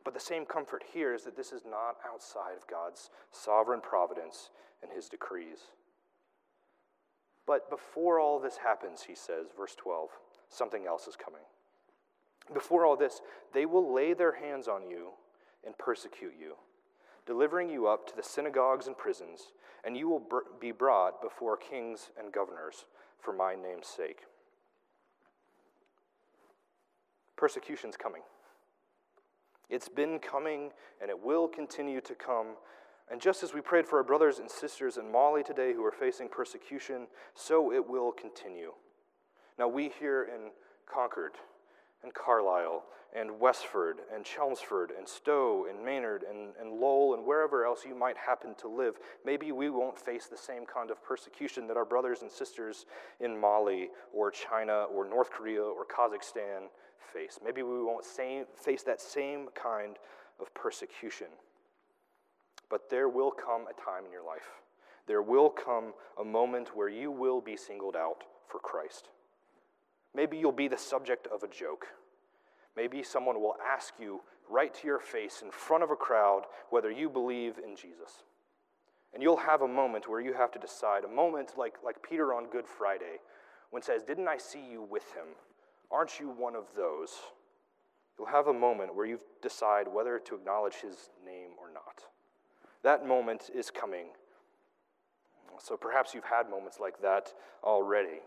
But 0.04 0.14
the 0.14 0.20
same 0.20 0.46
comfort 0.46 0.84
here 0.94 1.14
is 1.14 1.24
that 1.24 1.36
this 1.36 1.52
is 1.52 1.64
not 1.66 1.98
outside 2.08 2.56
of 2.58 2.68
God's 2.68 3.10
sovereign 3.32 3.82
providence 3.82 4.50
and 4.82 4.92
his 4.92 5.10
decrees. 5.10 5.60
But 7.46 7.70
before 7.70 8.20
all 8.20 8.40
this 8.40 8.58
happens, 8.58 9.04
he 9.04 9.16
says, 9.16 9.48
verse 9.58 9.76
12, 9.76 10.10
something 10.50 10.86
else 10.86 11.08
is 11.08 11.16
coming. 11.16 11.42
Before 12.54 12.86
all 12.86 12.96
this, 12.96 13.22
they 13.54 13.66
will 13.66 13.94
lay 13.94 14.14
their 14.14 14.34
hands 14.34 14.68
on 14.68 14.90
you 14.90 15.10
and 15.66 15.78
persecute 15.78 16.34
you 16.40 16.56
delivering 17.30 17.70
you 17.70 17.88
up 17.88 18.08
to 18.08 18.16
the 18.16 18.24
synagogues 18.24 18.88
and 18.88 18.98
prisons, 18.98 19.52
and 19.86 19.96
you 19.96 20.10
will 20.10 20.24
be 20.60 20.72
brought 20.72 21.22
before 21.22 21.56
kings 21.56 22.10
and 22.18 22.34
governors 22.34 22.86
for 23.20 23.32
my 23.32 23.54
name's 23.54 23.86
sake. 23.86 24.22
Persecution's 27.38 27.96
coming. 27.96 28.24
It's 29.70 29.88
been 29.88 30.18
coming, 30.18 30.72
and 31.00 31.12
it 31.12 31.24
will 31.24 31.48
continue 31.48 32.02
to 32.02 32.16
come. 32.16 32.56
And 33.12 33.22
just 33.22 33.44
as 33.44 33.54
we 33.54 33.62
prayed 33.62 33.86
for 33.86 34.00
our 34.00 34.04
brothers 34.04 34.40
and 34.40 34.50
sisters 34.50 34.98
in 34.98 35.12
Mali 35.12 35.44
today 35.44 35.72
who 35.74 35.86
are 35.86 35.92
facing 35.92 36.30
persecution, 36.30 37.06
so 37.36 37.72
it 37.72 37.88
will 37.88 38.12
continue. 38.12 38.72
Now, 39.60 39.68
we 39.68 39.92
here 40.00 40.24
in 40.24 40.50
Concord, 40.92 41.34
and 42.04 42.14
Carlisle 42.14 42.84
and 43.16 43.40
Westford 43.40 43.98
and 44.14 44.24
Chelmsford 44.24 44.92
and 44.96 45.08
Stow 45.08 45.66
and 45.70 45.84
Maynard 45.84 46.24
and, 46.30 46.54
and 46.60 46.80
Lowell 46.80 47.16
and 47.16 47.26
wherever 47.26 47.66
else 47.66 47.84
you 47.88 47.96
might 47.96 48.18
happen 48.18 48.54
to 48.60 48.68
live, 48.68 49.00
maybe 49.26 49.52
we 49.52 49.70
won't 49.70 49.98
face 49.98 50.28
the 50.28 50.38
same 50.38 50.66
kind 50.66 50.92
of 50.92 51.04
persecution 51.04 51.68
that 51.68 51.78
our 51.78 51.86
brothers 51.86 52.22
and 52.22 52.32
sisters 52.32 52.86
in 53.20 53.40
Mali 53.40 53.90
or 54.14 54.30
China 54.30 54.84
or 54.84 55.08
North 55.08 55.32
Korea 55.32 55.64
or 55.64 55.86
Kazakhstan 55.86 56.68
face. 57.14 57.40
Maybe 57.44 57.64
we 57.64 57.84
won't 57.84 58.06
same, 58.06 58.46
face 58.56 58.84
that 58.84 59.02
same 59.02 59.48
kind 59.56 59.98
of 60.40 60.54
persecution. 60.54 61.28
But 62.70 62.90
there 62.90 63.10
will 63.10 63.32
come 63.32 63.62
a 63.64 63.82
time 63.82 64.06
in 64.06 64.12
your 64.12 64.26
life. 64.26 64.50
There 65.08 65.24
will 65.24 65.50
come 65.50 65.94
a 66.20 66.24
moment 66.24 66.76
where 66.76 66.90
you 66.90 67.10
will 67.10 67.42
be 67.42 67.58
singled 67.58 67.96
out 67.96 68.24
for 68.48 68.60
Christ. 68.60 69.10
Maybe 70.16 70.38
you'll 70.38 70.52
be 70.52 70.68
the 70.68 70.78
subject 70.78 71.28
of 71.28 71.44
a 71.44 71.48
joke. 71.48 71.88
Maybe 72.76 73.04
someone 73.04 73.42
will 73.42 73.56
ask 73.66 73.94
you 74.00 74.22
right 74.50 74.74
to 74.74 74.88
your 74.88 75.00
face 75.00 75.42
in 75.44 75.52
front 75.52 75.84
of 75.84 75.92
a 75.92 75.96
crowd 75.96 76.44
whether 76.70 76.92
you 76.92 77.10
believe 77.10 77.60
in 77.64 77.76
Jesus. 77.76 78.24
And 79.14 79.24
you'll 79.24 79.38
have 79.38 79.62
a 79.62 79.68
moment 79.68 80.08
where 80.08 80.22
you 80.22 80.34
have 80.34 80.52
to 80.52 80.60
decide, 80.60 81.04
a 81.04 81.08
moment 81.08 81.54
like, 81.58 81.76
like 81.84 82.02
Peter 82.08 82.34
on 82.34 82.46
Good 82.50 82.68
Friday, 82.68 83.18
when 83.72 83.82
says, 83.82 84.04
Didn't 84.04 84.28
I 84.28 84.38
see 84.38 84.64
you 84.72 84.84
with 84.84 85.04
him? 85.14 85.28
Aren't 85.92 86.20
you 86.20 86.30
one 86.30 86.56
of 86.56 86.66
those? 86.76 87.12
You'll 88.18 88.28
have 88.28 88.48
a 88.48 88.54
moment 88.54 88.96
where 88.96 89.06
you 89.06 89.20
decide 89.42 89.88
whether 89.88 90.20
to 90.20 90.36
acknowledge 90.36 90.76
his 90.76 91.10
name 91.26 91.52
or 91.58 91.72
not. 91.74 92.04
That 92.84 93.08
moment 93.08 93.50
is 93.54 93.72
coming. 93.72 94.08
So 95.60 95.76
perhaps 95.76 96.14
you've 96.14 96.24
had 96.26 96.50
moments 96.50 96.80
like 96.80 97.02
that 97.02 97.34
already. 97.64 98.22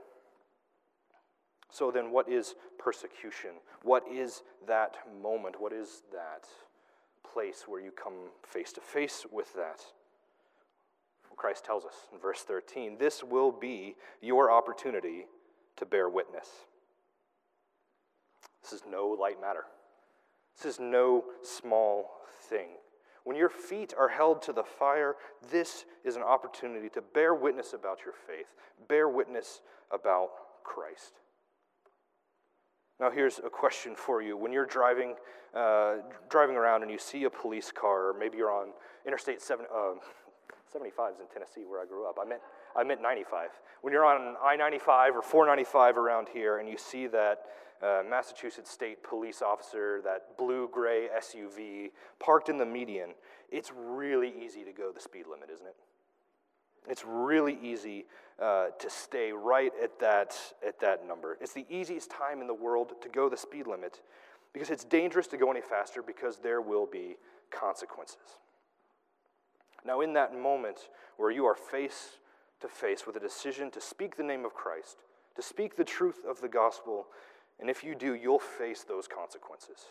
So 1.73 1.91
then, 1.91 2.13
what 2.13 2.29
is 2.29 2.55
persecution? 2.79 3.53
What 3.83 4.05
is 4.07 4.43
that 4.67 4.97
moment? 5.23 5.59
What 5.59 5.73
is 5.73 6.03
that 6.13 6.47
place 7.33 7.65
where 7.67 7.81
you 7.81 7.91
come 7.91 8.29
face 8.47 8.73
to 8.75 8.81
face 8.83 9.25
with 9.33 9.55
that? 9.55 9.81
Christ 11.35 11.65
tells 11.65 11.85
us 11.85 11.95
in 12.13 12.21
verse 12.21 12.43
13 12.43 12.99
this 12.99 13.25
will 13.25 13.51
be 13.51 13.97
your 14.21 14.53
opportunity 14.53 15.27
to 15.77 15.87
bear 15.87 16.09
witness. 16.09 16.47
This 18.63 18.75
is 18.75 18.83
no 18.89 19.09
light 19.09 19.41
matter. 19.41 19.65
This 20.57 20.75
is 20.75 20.79
no 20.79 21.25
small 21.43 22.11
thing. 22.49 22.69
When 23.25 23.37
your 23.37 23.49
feet 23.49 23.95
are 23.99 24.09
held 24.09 24.43
to 24.43 24.53
the 24.53 24.63
fire, 24.63 25.17
this 25.51 25.85
is 26.05 26.17
an 26.17 26.23
opportunity 26.23 26.89
to 26.91 27.01
bear 27.01 27.35
witness 27.35 27.73
about 27.73 28.01
your 28.05 28.15
faith, 28.27 28.55
bear 28.89 29.09
witness 29.09 29.63
about 29.91 30.29
Christ. 30.63 31.15
Now, 33.03 33.11
here's 33.11 33.41
a 33.41 33.51
question 33.51 33.97
for 33.97 34.23
you. 34.23 34.37
When 34.37 34.53
you're 34.53 34.65
driving, 34.65 35.17
uh, 35.57 35.95
driving 36.31 36.55
around 36.55 36.83
and 36.83 36.91
you 36.91 36.99
see 36.99 37.25
a 37.25 37.31
police 37.31 37.73
car, 37.73 38.11
or 38.11 38.15
maybe 38.17 38.37
you're 38.39 38.53
on 38.53 38.69
Interstate 39.05 39.43
7, 39.43 39.67
uh, 39.75 39.95
75 40.73 41.15
is 41.15 41.21
in 41.21 41.27
Tennessee 41.27 41.65
where 41.69 41.83
I 41.83 41.85
grew 41.85 42.09
up. 42.09 42.19
I 42.23 42.25
meant, 42.25 42.43
I 42.77 42.85
meant 42.85 43.03
95. 43.03 43.49
When 43.81 43.93
you're 43.93 44.05
on 44.05 44.37
I 44.41 44.55
95 44.55 45.17
or 45.17 45.23
495 45.23 45.99
around 45.99 46.29
here 46.33 46.59
and 46.59 46.69
you 46.69 46.79
see 46.79 47.09
that 47.09 47.41
uh, 47.83 48.03
Massachusetts 48.09 48.71
State 48.71 49.03
police 49.03 49.43
officer, 49.43 50.01
that 50.05 50.39
blue 50.39 50.71
gray 50.73 51.09
SUV 51.19 51.91
parked 52.21 52.49
in 52.49 52.57
the 52.57 52.67
median, 52.67 53.15
it's 53.51 53.73
really 53.77 54.33
easy 54.41 54.63
to 54.63 54.73
go 54.73 54.93
the 54.93 55.01
speed 55.01 55.25
limit, 55.29 55.51
isn't 55.53 55.67
it? 55.67 55.75
It's 56.89 57.05
really 57.07 57.59
easy 57.63 58.07
uh, 58.41 58.69
to 58.79 58.91
stay 58.91 59.33
right 59.33 59.73
at 59.83 59.99
that, 60.01 60.37
at 60.67 60.81
that 60.81 61.07
number. 61.07 61.39
It's 61.41 61.53
the 61.53 61.67
easiest 61.71 62.11
time 62.11 62.41
in 62.41 62.47
the 62.47 62.55
world 62.55 62.93
to 63.03 63.09
go 63.09 63.29
the 63.29 63.37
speed 63.37 63.67
limit 63.67 64.01
because 64.53 64.71
it's 64.71 64.85
dangerous 64.85 65.27
to 65.29 65.37
go 65.37 65.51
any 65.51 65.61
faster 65.61 66.03
because 66.03 66.39
there 66.39 66.61
will 66.61 66.87
be 66.87 67.17
consequences. 67.51 68.39
Now, 69.85 70.01
in 70.01 70.13
that 70.15 70.37
moment 70.39 70.89
where 71.17 71.31
you 71.31 71.45
are 71.47 71.55
face 71.55 72.19
to 72.61 72.69
face 72.69 73.07
with 73.07 73.17
a 73.17 73.21
decision 73.21 73.71
to 73.73 73.81
speak 73.81 74.17
the 74.17 74.23
name 74.23 74.45
of 74.45 74.55
Christ, 74.55 74.99
to 75.37 75.43
speak 75.43 75.77
the 75.77 75.85
truth 75.85 76.21
of 76.29 76.41
the 76.41 76.49
gospel, 76.49 77.07
and 77.61 77.69
if 77.69 77.83
you 77.83 77.95
do, 77.95 78.15
you'll 78.15 78.39
face 78.39 78.85
those 78.85 79.09
consequences. 79.09 79.87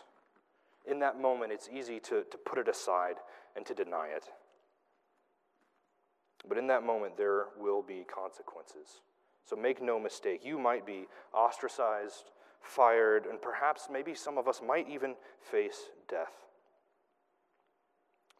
In 0.89 0.99
that 0.99 1.19
moment, 1.19 1.51
it's 1.51 1.69
easy 1.69 1.99
to, 2.01 2.23
to 2.30 2.38
put 2.38 2.58
it 2.58 2.67
aside 2.67 3.15
and 3.56 3.65
to 3.65 3.73
deny 3.73 4.08
it. 4.08 4.25
But 6.47 6.58
in 6.58 6.67
that 6.67 6.84
moment, 6.84 7.17
there 7.17 7.45
will 7.60 7.82
be 7.82 8.06
consequences. 8.13 9.01
So 9.45 9.56
make 9.56 9.82
no 9.82 9.99
mistake, 9.99 10.41
you 10.43 10.60
might 10.60 10.86
be 10.86 11.08
ostracized, 11.34 12.32
fired, 12.62 13.25
and 13.25 13.41
perhaps 13.41 13.88
maybe 13.91 14.13
some 14.13 14.38
of 14.38 14.47
us 14.47 14.62
might 14.65 14.88
even 14.89 15.15
face 15.39 15.89
death. 16.08 16.34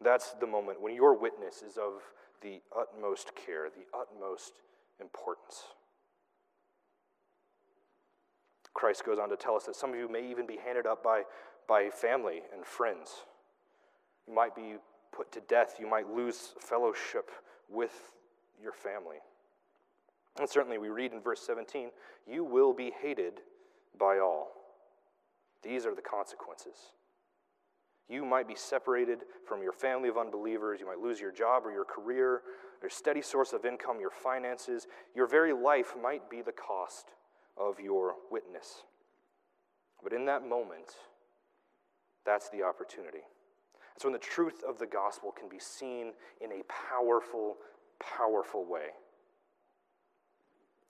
That's 0.00 0.32
the 0.40 0.46
moment 0.46 0.80
when 0.80 0.94
your 0.94 1.14
witness 1.14 1.62
is 1.62 1.76
of 1.76 2.02
the 2.40 2.60
utmost 2.76 3.32
care, 3.34 3.68
the 3.68 3.86
utmost 3.96 4.52
importance. 5.00 5.62
Christ 8.74 9.04
goes 9.04 9.18
on 9.18 9.28
to 9.28 9.36
tell 9.36 9.54
us 9.54 9.64
that 9.64 9.76
some 9.76 9.90
of 9.90 9.96
you 9.96 10.08
may 10.08 10.28
even 10.28 10.46
be 10.46 10.56
handed 10.56 10.86
up 10.86 11.04
by, 11.04 11.22
by 11.68 11.88
family 11.90 12.42
and 12.54 12.64
friends. 12.64 13.10
You 14.26 14.34
might 14.34 14.56
be 14.56 14.76
put 15.12 15.30
to 15.32 15.40
death. 15.40 15.76
You 15.78 15.88
might 15.88 16.08
lose 16.08 16.54
fellowship 16.58 17.30
with 17.72 18.12
your 18.62 18.72
family. 18.72 19.16
And 20.38 20.48
certainly, 20.48 20.78
we 20.78 20.88
read 20.88 21.12
in 21.12 21.20
verse 21.20 21.40
17, 21.46 21.90
you 22.26 22.44
will 22.44 22.72
be 22.72 22.92
hated 23.02 23.40
by 23.98 24.18
all. 24.18 24.48
These 25.62 25.86
are 25.86 25.94
the 25.94 26.02
consequences. 26.02 26.92
You 28.08 28.24
might 28.24 28.48
be 28.48 28.54
separated 28.54 29.20
from 29.46 29.62
your 29.62 29.72
family 29.72 30.08
of 30.08 30.18
unbelievers. 30.18 30.80
You 30.80 30.86
might 30.86 30.98
lose 30.98 31.20
your 31.20 31.32
job 31.32 31.64
or 31.64 31.72
your 31.72 31.84
career, 31.84 32.42
your 32.82 32.90
steady 32.90 33.22
source 33.22 33.52
of 33.52 33.64
income, 33.64 34.00
your 34.00 34.10
finances. 34.10 34.86
Your 35.14 35.26
very 35.26 35.52
life 35.52 35.94
might 36.02 36.28
be 36.28 36.42
the 36.42 36.52
cost 36.52 37.12
of 37.56 37.78
your 37.78 38.16
witness. 38.30 38.82
But 40.02 40.12
in 40.12 40.24
that 40.26 40.46
moment, 40.46 40.96
that's 42.26 42.48
the 42.48 42.62
opportunity. 42.62 43.22
That's 43.94 44.04
when 44.04 44.12
the 44.12 44.18
truth 44.18 44.62
of 44.66 44.78
the 44.78 44.86
gospel 44.86 45.32
can 45.32 45.48
be 45.48 45.58
seen 45.58 46.12
in 46.40 46.52
a 46.52 46.62
powerful, 46.64 47.56
powerful 48.00 48.64
way. 48.64 48.88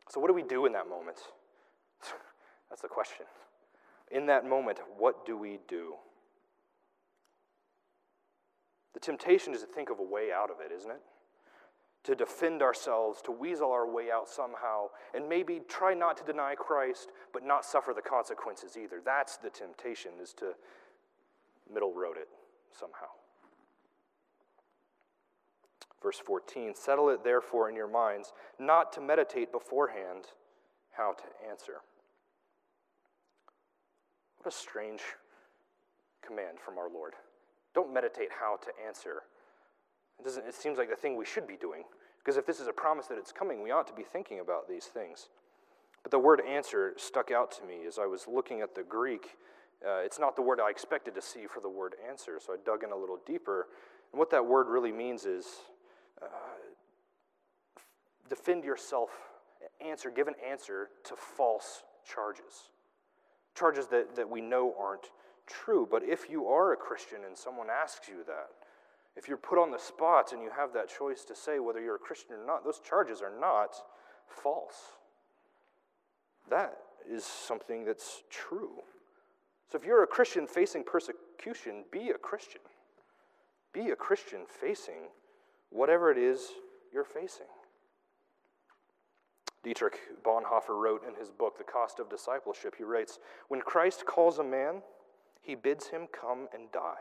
So, 0.08 0.20
what 0.20 0.28
do 0.28 0.34
we 0.34 0.42
do 0.42 0.66
in 0.66 0.72
that 0.72 0.88
moment? 0.88 1.18
That's 2.70 2.82
the 2.82 2.88
question. 2.88 3.26
In 4.10 4.26
that 4.26 4.48
moment, 4.48 4.78
what 4.98 5.26
do 5.26 5.36
we 5.36 5.58
do? 5.68 5.94
The 8.94 9.00
temptation 9.00 9.54
is 9.54 9.62
to 9.62 9.66
think 9.66 9.90
of 9.90 9.98
a 9.98 10.02
way 10.02 10.30
out 10.32 10.50
of 10.50 10.56
it, 10.60 10.70
isn't 10.72 10.90
it? 10.90 11.00
To 12.04 12.14
defend 12.14 12.62
ourselves, 12.62 13.22
to 13.22 13.32
weasel 13.32 13.70
our 13.72 13.90
way 13.90 14.10
out 14.12 14.28
somehow, 14.28 14.88
and 15.14 15.28
maybe 15.28 15.62
try 15.66 15.94
not 15.94 16.16
to 16.18 16.24
deny 16.24 16.54
Christ, 16.54 17.10
but 17.32 17.44
not 17.44 17.64
suffer 17.64 17.92
the 17.94 18.02
consequences 18.02 18.76
either. 18.76 19.00
That's 19.04 19.38
the 19.38 19.50
temptation, 19.50 20.12
is 20.20 20.34
to 20.34 20.52
middle 21.72 21.94
road 21.94 22.16
it 22.18 22.28
somehow. 22.78 23.08
Verse 26.02 26.18
14 26.18 26.74
Settle 26.74 27.10
it 27.10 27.24
therefore 27.24 27.68
in 27.68 27.76
your 27.76 27.88
minds, 27.88 28.32
not 28.58 28.92
to 28.94 29.00
meditate 29.00 29.52
beforehand 29.52 30.26
how 30.90 31.12
to 31.12 31.48
answer. 31.48 31.74
What 34.38 34.52
a 34.52 34.56
strange 34.56 35.02
command 36.26 36.58
from 36.58 36.78
our 36.78 36.90
Lord. 36.90 37.14
Don't 37.74 37.92
meditate 37.92 38.28
how 38.40 38.56
to 38.56 38.70
answer. 38.86 39.22
It, 40.18 40.24
doesn't, 40.24 40.46
it 40.46 40.54
seems 40.54 40.78
like 40.78 40.90
the 40.90 40.96
thing 40.96 41.16
we 41.16 41.24
should 41.24 41.46
be 41.46 41.56
doing, 41.56 41.84
because 42.18 42.36
if 42.36 42.46
this 42.46 42.60
is 42.60 42.66
a 42.66 42.72
promise 42.72 43.06
that 43.06 43.18
it's 43.18 43.32
coming, 43.32 43.62
we 43.62 43.70
ought 43.70 43.86
to 43.86 43.94
be 43.94 44.02
thinking 44.02 44.40
about 44.40 44.68
these 44.68 44.86
things. 44.86 45.28
But 46.02 46.10
the 46.10 46.18
word 46.18 46.42
answer 46.46 46.94
stuck 46.96 47.30
out 47.30 47.52
to 47.52 47.64
me 47.64 47.86
as 47.86 47.98
I 47.98 48.06
was 48.06 48.26
looking 48.26 48.60
at 48.60 48.74
the 48.74 48.82
Greek. 48.82 49.36
Uh, 49.86 49.98
it's 50.04 50.18
not 50.18 50.36
the 50.36 50.42
word 50.42 50.60
I 50.60 50.70
expected 50.70 51.14
to 51.14 51.22
see 51.22 51.46
for 51.46 51.60
the 51.60 51.68
word 51.68 51.94
answer, 52.08 52.38
so 52.44 52.52
I 52.52 52.56
dug 52.64 52.84
in 52.84 52.92
a 52.92 52.96
little 52.96 53.18
deeper. 53.26 53.66
And 54.12 54.18
what 54.18 54.30
that 54.30 54.44
word 54.44 54.68
really 54.68 54.92
means 54.92 55.24
is 55.24 55.46
uh, 56.22 56.26
defend 58.28 58.64
yourself, 58.64 59.10
answer, 59.84 60.10
give 60.10 60.28
an 60.28 60.34
answer 60.48 60.88
to 61.04 61.16
false 61.16 61.82
charges. 62.04 62.70
Charges 63.54 63.88
that, 63.88 64.14
that 64.16 64.28
we 64.28 64.40
know 64.40 64.74
aren't 64.78 65.10
true. 65.46 65.88
But 65.90 66.02
if 66.04 66.30
you 66.30 66.46
are 66.46 66.72
a 66.72 66.76
Christian 66.76 67.24
and 67.26 67.36
someone 67.36 67.66
asks 67.70 68.08
you 68.08 68.24
that, 68.26 68.48
if 69.16 69.28
you're 69.28 69.36
put 69.36 69.58
on 69.58 69.70
the 69.70 69.78
spot 69.78 70.32
and 70.32 70.42
you 70.42 70.50
have 70.56 70.72
that 70.72 70.88
choice 70.88 71.24
to 71.24 71.34
say 71.34 71.58
whether 71.58 71.80
you're 71.80 71.96
a 71.96 71.98
Christian 71.98 72.36
or 72.36 72.46
not, 72.46 72.64
those 72.64 72.80
charges 72.80 73.20
are 73.20 73.32
not 73.38 73.74
false. 74.26 74.92
That 76.48 76.78
is 77.10 77.24
something 77.24 77.84
that's 77.84 78.22
true. 78.30 78.82
So 79.72 79.78
if 79.78 79.86
you're 79.86 80.02
a 80.02 80.06
Christian 80.06 80.46
facing 80.46 80.84
persecution, 80.84 81.84
be 81.90 82.10
a 82.10 82.18
Christian. 82.18 82.60
Be 83.72 83.88
a 83.88 83.96
Christian 83.96 84.40
facing 84.46 85.08
whatever 85.70 86.10
it 86.10 86.18
is 86.18 86.50
you're 86.92 87.06
facing. 87.06 87.46
Dietrich 89.64 89.98
Bonhoeffer 90.22 90.78
wrote 90.78 91.06
in 91.08 91.14
his 91.14 91.30
book, 91.30 91.56
The 91.56 91.64
Cost 91.64 92.00
of 92.00 92.10
Discipleship, 92.10 92.74
he 92.76 92.84
writes 92.84 93.18
When 93.48 93.62
Christ 93.62 94.04
calls 94.04 94.38
a 94.38 94.44
man, 94.44 94.82
he 95.40 95.54
bids 95.54 95.86
him 95.86 96.06
come 96.12 96.48
and 96.52 96.70
die. 96.70 97.00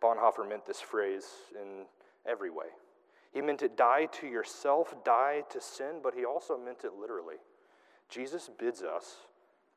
Bonhoeffer 0.00 0.48
meant 0.48 0.64
this 0.64 0.80
phrase 0.80 1.26
in 1.60 1.86
every 2.24 2.50
way. 2.50 2.66
He 3.32 3.40
meant 3.40 3.62
it 3.62 3.76
die 3.76 4.06
to 4.20 4.28
yourself, 4.28 4.94
die 5.04 5.42
to 5.50 5.60
sin, 5.60 5.98
but 6.04 6.14
he 6.14 6.24
also 6.24 6.56
meant 6.56 6.84
it 6.84 6.92
literally. 7.00 7.38
Jesus 8.12 8.50
bids 8.58 8.82
us 8.82 9.16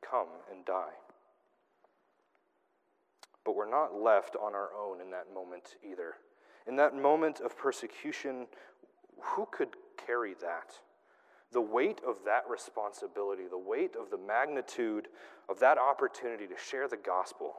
come 0.02 0.28
and 0.52 0.64
die. 0.66 0.92
But 3.44 3.56
we're 3.56 3.70
not 3.70 3.94
left 3.94 4.36
on 4.36 4.54
our 4.54 4.68
own 4.78 5.00
in 5.00 5.10
that 5.10 5.32
moment 5.32 5.76
either. 5.88 6.14
In 6.66 6.76
that 6.76 6.94
moment 6.94 7.40
of 7.40 7.56
persecution, 7.56 8.46
who 9.20 9.48
could 9.50 9.70
carry 10.04 10.34
that? 10.42 10.74
The 11.52 11.62
weight 11.62 12.00
of 12.06 12.16
that 12.26 12.42
responsibility, 12.50 13.44
the 13.48 13.56
weight 13.56 13.94
of 13.98 14.10
the 14.10 14.18
magnitude 14.18 15.08
of 15.48 15.58
that 15.60 15.78
opportunity 15.78 16.46
to 16.46 16.56
share 16.58 16.88
the 16.88 16.96
gospel, 16.98 17.54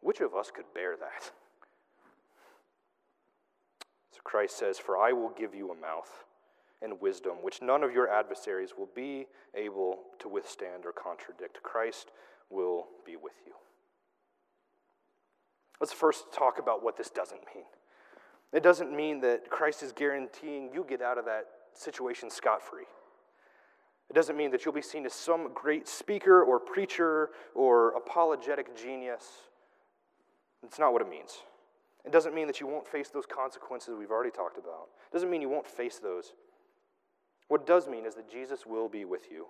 which 0.00 0.20
of 0.20 0.34
us 0.34 0.50
could 0.50 0.64
bear 0.74 0.96
that? 0.96 1.30
So 4.12 4.20
Christ 4.24 4.58
says, 4.58 4.78
For 4.78 4.96
I 4.98 5.12
will 5.12 5.30
give 5.30 5.54
you 5.54 5.70
a 5.70 5.76
mouth 5.76 6.24
and 6.86 7.00
wisdom, 7.00 7.38
which 7.42 7.60
none 7.60 7.82
of 7.82 7.92
your 7.92 8.08
adversaries 8.08 8.70
will 8.78 8.88
be 8.94 9.26
able 9.54 9.98
to 10.20 10.28
withstand 10.28 10.86
or 10.86 10.92
contradict. 10.92 11.62
Christ 11.62 12.12
will 12.48 12.86
be 13.04 13.16
with 13.16 13.34
you. 13.44 13.52
Let's 15.80 15.92
first 15.92 16.32
talk 16.32 16.58
about 16.58 16.82
what 16.82 16.96
this 16.96 17.10
doesn't 17.10 17.40
mean. 17.54 17.64
It 18.52 18.62
doesn't 18.62 18.94
mean 18.94 19.20
that 19.20 19.50
Christ 19.50 19.82
is 19.82 19.92
guaranteeing 19.92 20.70
you 20.72 20.86
get 20.88 21.02
out 21.02 21.18
of 21.18 21.24
that 21.26 21.46
situation 21.74 22.30
scot 22.30 22.62
free. 22.62 22.86
It 24.08 24.14
doesn't 24.14 24.36
mean 24.36 24.52
that 24.52 24.64
you'll 24.64 24.72
be 24.72 24.82
seen 24.82 25.04
as 25.04 25.12
some 25.12 25.52
great 25.52 25.88
speaker 25.88 26.42
or 26.42 26.60
preacher 26.60 27.30
or 27.54 27.90
apologetic 27.96 28.76
genius. 28.76 29.24
It's 30.62 30.78
not 30.78 30.92
what 30.92 31.02
it 31.02 31.10
means. 31.10 31.38
It 32.04 32.12
doesn't 32.12 32.34
mean 32.34 32.46
that 32.46 32.60
you 32.60 32.68
won't 32.68 32.86
face 32.86 33.08
those 33.08 33.26
consequences 33.26 33.96
we've 33.98 34.12
already 34.12 34.30
talked 34.30 34.58
about. 34.58 34.88
It 35.10 35.12
doesn't 35.12 35.28
mean 35.28 35.42
you 35.42 35.48
won't 35.48 35.66
face 35.66 35.98
those. 35.98 36.32
What 37.48 37.62
it 37.62 37.66
does 37.66 37.88
mean 37.88 38.06
is 38.06 38.14
that 38.14 38.30
Jesus 38.30 38.66
will 38.66 38.88
be 38.88 39.04
with 39.04 39.30
you. 39.30 39.46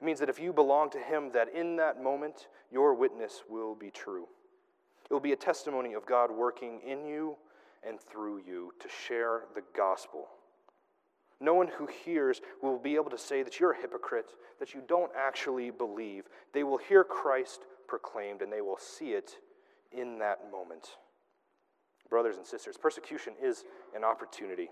It 0.00 0.04
means 0.04 0.20
that 0.20 0.28
if 0.28 0.38
you 0.38 0.52
belong 0.52 0.90
to 0.90 0.98
Him, 0.98 1.30
that 1.32 1.52
in 1.54 1.76
that 1.76 2.02
moment 2.02 2.48
your 2.70 2.94
witness 2.94 3.42
will 3.48 3.74
be 3.74 3.90
true. 3.90 4.26
It 5.10 5.12
will 5.12 5.20
be 5.20 5.32
a 5.32 5.36
testimony 5.36 5.94
of 5.94 6.06
God 6.06 6.30
working 6.30 6.80
in 6.86 7.04
you 7.04 7.36
and 7.86 8.00
through 8.00 8.42
you 8.46 8.72
to 8.80 8.88
share 9.06 9.42
the 9.54 9.62
gospel. 9.76 10.28
No 11.40 11.54
one 11.54 11.68
who 11.68 11.86
hears 12.04 12.40
will 12.62 12.78
be 12.78 12.96
able 12.96 13.10
to 13.10 13.18
say 13.18 13.42
that 13.42 13.60
you're 13.60 13.72
a 13.72 13.80
hypocrite, 13.80 14.32
that 14.58 14.74
you 14.74 14.82
don't 14.86 15.12
actually 15.16 15.70
believe. 15.70 16.24
They 16.52 16.64
will 16.64 16.78
hear 16.78 17.04
Christ 17.04 17.60
proclaimed 17.86 18.42
and 18.42 18.52
they 18.52 18.60
will 18.60 18.78
see 18.78 19.12
it 19.12 19.38
in 19.92 20.18
that 20.18 20.50
moment. 20.50 20.96
Brothers 22.10 22.38
and 22.38 22.46
sisters, 22.46 22.76
persecution 22.76 23.34
is 23.42 23.64
an 23.94 24.02
opportunity. 24.02 24.68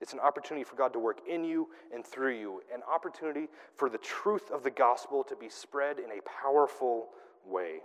It's 0.00 0.12
an 0.12 0.20
opportunity 0.20 0.64
for 0.64 0.76
God 0.76 0.92
to 0.92 0.98
work 0.98 1.20
in 1.28 1.44
you 1.44 1.68
and 1.92 2.04
through 2.04 2.38
you, 2.38 2.62
an 2.72 2.82
opportunity 2.92 3.48
for 3.76 3.88
the 3.88 3.98
truth 3.98 4.50
of 4.50 4.62
the 4.62 4.70
gospel 4.70 5.24
to 5.24 5.36
be 5.36 5.48
spread 5.48 5.98
in 5.98 6.10
a 6.10 6.20
powerful 6.42 7.08
way. 7.46 7.78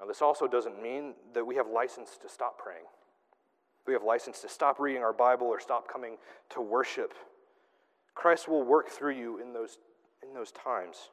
Now, 0.00 0.06
this 0.06 0.22
also 0.22 0.46
doesn't 0.46 0.82
mean 0.82 1.14
that 1.34 1.46
we 1.46 1.56
have 1.56 1.68
license 1.68 2.18
to 2.22 2.28
stop 2.28 2.58
praying. 2.58 2.84
We 3.86 3.92
have 3.92 4.02
license 4.02 4.40
to 4.40 4.48
stop 4.48 4.80
reading 4.80 5.02
our 5.02 5.12
Bible 5.12 5.46
or 5.46 5.60
stop 5.60 5.90
coming 5.90 6.16
to 6.50 6.60
worship. 6.60 7.14
Christ 8.14 8.48
will 8.48 8.64
work 8.64 8.88
through 8.88 9.14
you 9.14 9.38
in 9.38 9.52
those, 9.52 9.78
in 10.26 10.34
those 10.34 10.50
times. 10.50 11.10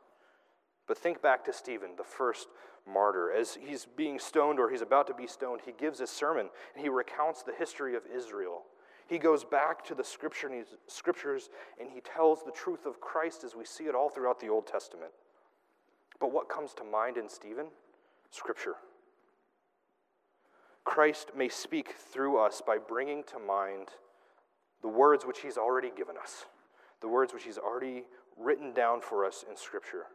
But 0.88 0.98
think 0.98 1.22
back 1.22 1.46
to 1.46 1.54
Stephen, 1.54 1.92
the 1.98 2.04
first 2.04 2.48
martyr. 2.92 3.32
As 3.32 3.56
he's 3.56 3.86
being 3.86 4.20
stoned 4.20 4.60
or 4.60 4.70
he's 4.70 4.82
about 4.82 5.08
to 5.08 5.14
be 5.14 5.28
stoned, 5.28 5.62
he 5.66 5.72
gives 5.72 6.02
a 6.02 6.08
sermon 6.08 6.50
and 6.74 6.84
he 6.84 6.90
recounts 6.90 7.44
the 7.44 7.54
history 7.54 7.96
of 7.96 8.04
Israel. 8.14 8.64
He 9.14 9.20
goes 9.20 9.44
back 9.44 9.86
to 9.86 9.94
the 9.94 10.04
scripture 10.04 10.48
and 10.48 10.66
scriptures 10.88 11.52
and 11.80 11.88
he 11.88 12.02
tells 12.02 12.44
the 12.44 12.52
truth 12.52 12.88
of 12.88 13.00
Christ 13.00 13.44
as 13.44 13.56
we 13.56 13.64
see 13.64 13.84
it 13.84 13.94
all 13.94 14.10
throughout 14.10 14.40
the 14.40 14.50
Old 14.50 14.66
Testament. 14.66 15.12
But 16.20 16.34
what 16.34 16.50
comes 16.50 16.74
to 16.74 16.84
mind 16.84 17.18
in 17.18 17.30
Stephen? 17.30 17.68
Scripture. 18.32 18.74
Christ 20.84 21.30
may 21.38 21.48
speak 21.48 21.90
through 22.12 22.40
us 22.40 22.64
by 22.66 22.80
bringing 22.80 23.24
to 23.26 23.38
mind 23.38 23.90
the 24.82 24.88
words 24.88 25.28
which 25.28 25.42
he's 25.42 25.58
already 25.58 25.92
given 25.96 26.16
us, 26.18 26.46
the 27.00 27.08
words 27.08 27.36
which 27.36 27.44
he's 27.44 27.60
already 27.60 28.06
written 28.36 28.74
down 28.74 29.00
for 29.00 29.28
us 29.28 29.46
in 29.48 29.56
Scripture. 29.56 30.08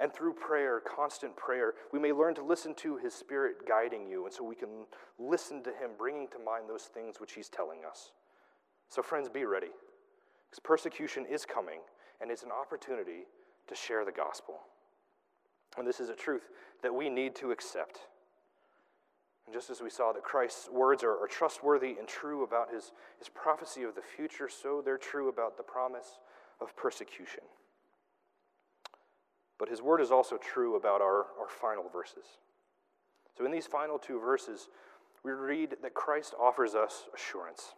And 0.00 0.12
through 0.12 0.32
prayer, 0.32 0.80
constant 0.80 1.36
prayer, 1.36 1.74
we 1.92 1.98
may 1.98 2.10
learn 2.10 2.34
to 2.36 2.42
listen 2.42 2.74
to 2.76 2.96
His 2.96 3.12
Spirit 3.12 3.68
guiding 3.68 4.06
you, 4.06 4.24
and 4.24 4.34
so 4.34 4.42
we 4.42 4.54
can 4.54 4.86
listen 5.18 5.62
to 5.64 5.70
Him 5.70 5.90
bringing 5.98 6.26
to 6.28 6.38
mind 6.38 6.64
those 6.68 6.84
things 6.84 7.20
which 7.20 7.34
He's 7.34 7.50
telling 7.50 7.80
us. 7.88 8.12
So, 8.88 9.02
friends, 9.02 9.28
be 9.28 9.44
ready, 9.44 9.68
because 10.48 10.60
persecution 10.64 11.26
is 11.26 11.44
coming, 11.44 11.80
and 12.20 12.30
it's 12.30 12.42
an 12.42 12.50
opportunity 12.50 13.26
to 13.68 13.74
share 13.74 14.06
the 14.06 14.12
gospel. 14.12 14.60
And 15.76 15.86
this 15.86 16.00
is 16.00 16.08
a 16.08 16.14
truth 16.14 16.48
that 16.82 16.94
we 16.94 17.10
need 17.10 17.36
to 17.36 17.50
accept. 17.50 18.00
And 19.46 19.54
just 19.54 19.68
as 19.68 19.82
we 19.82 19.90
saw 19.90 20.12
that 20.12 20.22
Christ's 20.22 20.70
words 20.70 21.04
are, 21.04 21.12
are 21.22 21.28
trustworthy 21.28 21.96
and 21.98 22.08
true 22.08 22.42
about 22.42 22.72
his, 22.72 22.92
his 23.18 23.28
prophecy 23.28 23.82
of 23.82 23.94
the 23.94 24.02
future, 24.02 24.48
so 24.48 24.80
they're 24.82 24.98
true 24.98 25.28
about 25.28 25.56
the 25.56 25.62
promise 25.62 26.18
of 26.60 26.74
persecution. 26.74 27.42
But 29.60 29.68
his 29.68 29.82
word 29.82 30.00
is 30.00 30.10
also 30.10 30.38
true 30.38 30.74
about 30.74 31.02
our, 31.02 31.26
our 31.38 31.48
final 31.60 31.84
verses. 31.92 32.24
So, 33.36 33.44
in 33.44 33.52
these 33.52 33.66
final 33.66 33.98
two 33.98 34.18
verses, 34.18 34.68
we 35.22 35.32
read 35.32 35.76
that 35.82 35.92
Christ 35.92 36.34
offers 36.40 36.74
us 36.74 37.04
assurance. 37.14 37.74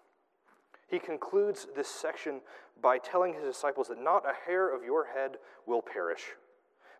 He 0.86 1.00
concludes 1.00 1.66
this 1.74 1.88
section 1.88 2.40
by 2.80 2.98
telling 2.98 3.34
his 3.34 3.42
disciples 3.42 3.88
that 3.88 4.00
not 4.00 4.24
a 4.24 4.46
hair 4.46 4.72
of 4.72 4.84
your 4.84 5.06
head 5.12 5.38
will 5.66 5.82
perish. 5.82 6.22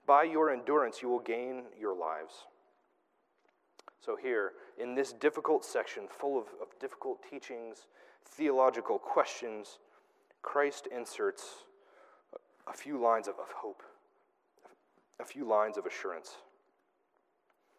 By 0.05 0.25
your 0.25 0.51
endurance, 0.51 1.01
you 1.01 1.09
will 1.09 1.21
gain 1.21 1.63
your 1.79 1.97
lives. 1.97 2.47
So, 4.05 4.17
here, 4.17 4.55
in 4.79 4.97
this 4.97 5.13
difficult 5.13 5.65
section, 5.65 6.09
full 6.09 6.37
of, 6.37 6.47
of 6.61 6.77
difficult 6.81 7.21
teachings, 7.31 7.87
theological 8.25 8.99
questions, 8.99 9.79
Christ 10.43 10.89
inserts 10.89 11.67
a 12.67 12.73
few 12.73 13.01
lines 13.01 13.29
of, 13.29 13.35
of 13.35 13.53
hope 13.55 13.85
a 15.23 15.25
few 15.25 15.49
lines 15.49 15.79
of 15.79 15.87
assurance. 15.87 16.37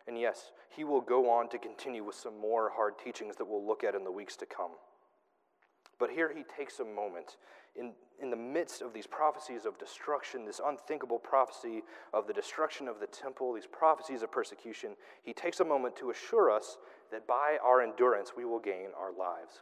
And 0.08 0.20
yes, 0.20 0.52
he 0.70 0.84
will 0.84 1.02
go 1.02 1.30
on 1.30 1.50
to 1.50 1.58
continue 1.58 2.04
with 2.04 2.16
some 2.16 2.40
more 2.40 2.72
hard 2.76 2.98
teachings 2.98 3.36
that 3.38 3.46
we'll 3.46 3.66
look 3.66 3.84
at 3.84 3.96
in 3.96 4.04
the 4.04 4.12
weeks 4.12 4.36
to 4.38 4.46
come. 4.46 4.72
But 6.00 6.10
here 6.10 6.34
he 6.34 6.44
takes 6.44 6.80
a 6.80 6.86
moment 6.86 7.38
in, 7.76 7.94
in 8.22 8.30
the 8.30 8.36
midst 8.36 8.82
of 8.82 8.94
these 8.94 9.08
prophecies 9.08 9.66
of 9.66 9.78
destruction, 9.78 10.46
this 10.46 10.60
unthinkable 10.66 11.20
prophecy 11.20 11.84
of 12.14 12.28
the 12.28 12.34
destruction 12.34 12.88
of 12.88 13.00
the 13.00 13.08
temple, 13.08 13.54
these 13.54 13.68
prophecies 13.68 14.24
of 14.24 14.32
persecution. 14.32 14.96
He 15.24 15.34
takes 15.34 15.60
a 15.60 15.66
moment 15.66 15.96
to 15.98 16.10
assure 16.10 16.52
us 16.52 16.78
that 17.12 17.28
by 17.28 17.58
our 17.64 17.82
endurance 17.82 18.34
we 18.36 18.46
will 18.46 18.60
gain 18.60 18.88
our 18.98 19.12
lives. 19.12 19.62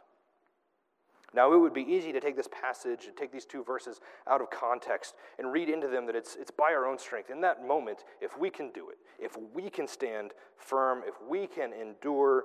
Now, 1.34 1.52
it 1.52 1.58
would 1.58 1.72
be 1.72 1.82
easy 1.82 2.12
to 2.12 2.20
take 2.20 2.36
this 2.36 2.48
passage 2.48 3.06
and 3.06 3.16
take 3.16 3.32
these 3.32 3.46
two 3.46 3.64
verses 3.64 4.00
out 4.28 4.42
of 4.42 4.50
context 4.50 5.14
and 5.38 5.50
read 5.50 5.70
into 5.70 5.88
them 5.88 6.04
that 6.06 6.14
it's, 6.14 6.36
it's 6.36 6.50
by 6.50 6.74
our 6.74 6.86
own 6.86 6.98
strength. 6.98 7.30
In 7.30 7.40
that 7.40 7.66
moment, 7.66 8.04
if 8.20 8.38
we 8.38 8.50
can 8.50 8.70
do 8.72 8.90
it, 8.90 8.98
if 9.18 9.36
we 9.54 9.70
can 9.70 9.88
stand 9.88 10.32
firm, 10.56 11.02
if 11.06 11.14
we 11.26 11.46
can 11.46 11.72
endure, 11.72 12.44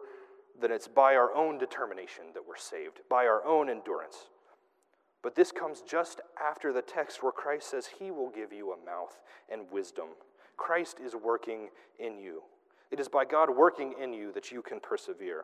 then 0.60 0.72
it's 0.72 0.88
by 0.88 1.16
our 1.16 1.34
own 1.36 1.58
determination 1.58 2.26
that 2.34 2.44
we're 2.48 2.56
saved, 2.56 3.02
by 3.10 3.26
our 3.26 3.46
own 3.46 3.70
endurance. 3.70 4.30
But 5.22 5.36
this 5.36 5.52
comes 5.52 5.82
just 5.82 6.22
after 6.42 6.72
the 6.72 6.82
text 6.82 7.22
where 7.22 7.34
Christ 7.34 7.72
says 7.72 7.90
he 8.00 8.12
will 8.12 8.30
give 8.30 8.54
you 8.54 8.72
a 8.72 8.86
mouth 8.86 9.20
and 9.52 9.70
wisdom. 9.70 10.08
Christ 10.56 11.00
is 11.06 11.14
working 11.16 11.70
in 12.00 12.18
you. 12.18 12.44
It 12.92 13.00
is 13.00 13.10
by 13.10 13.26
God 13.26 13.50
working 13.50 13.94
in 14.02 14.14
you 14.14 14.32
that 14.32 14.52
you 14.52 14.62
can 14.62 14.80
persevere. 14.80 15.44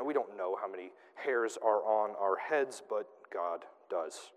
Now, 0.00 0.06
we 0.06 0.14
don't 0.14 0.34
know 0.34 0.56
how 0.58 0.66
many 0.66 0.92
hairs 1.14 1.58
are 1.62 1.84
on 1.84 2.14
our 2.18 2.36
heads, 2.36 2.82
but 2.88 3.06
God 3.30 3.66
does. 3.90 4.30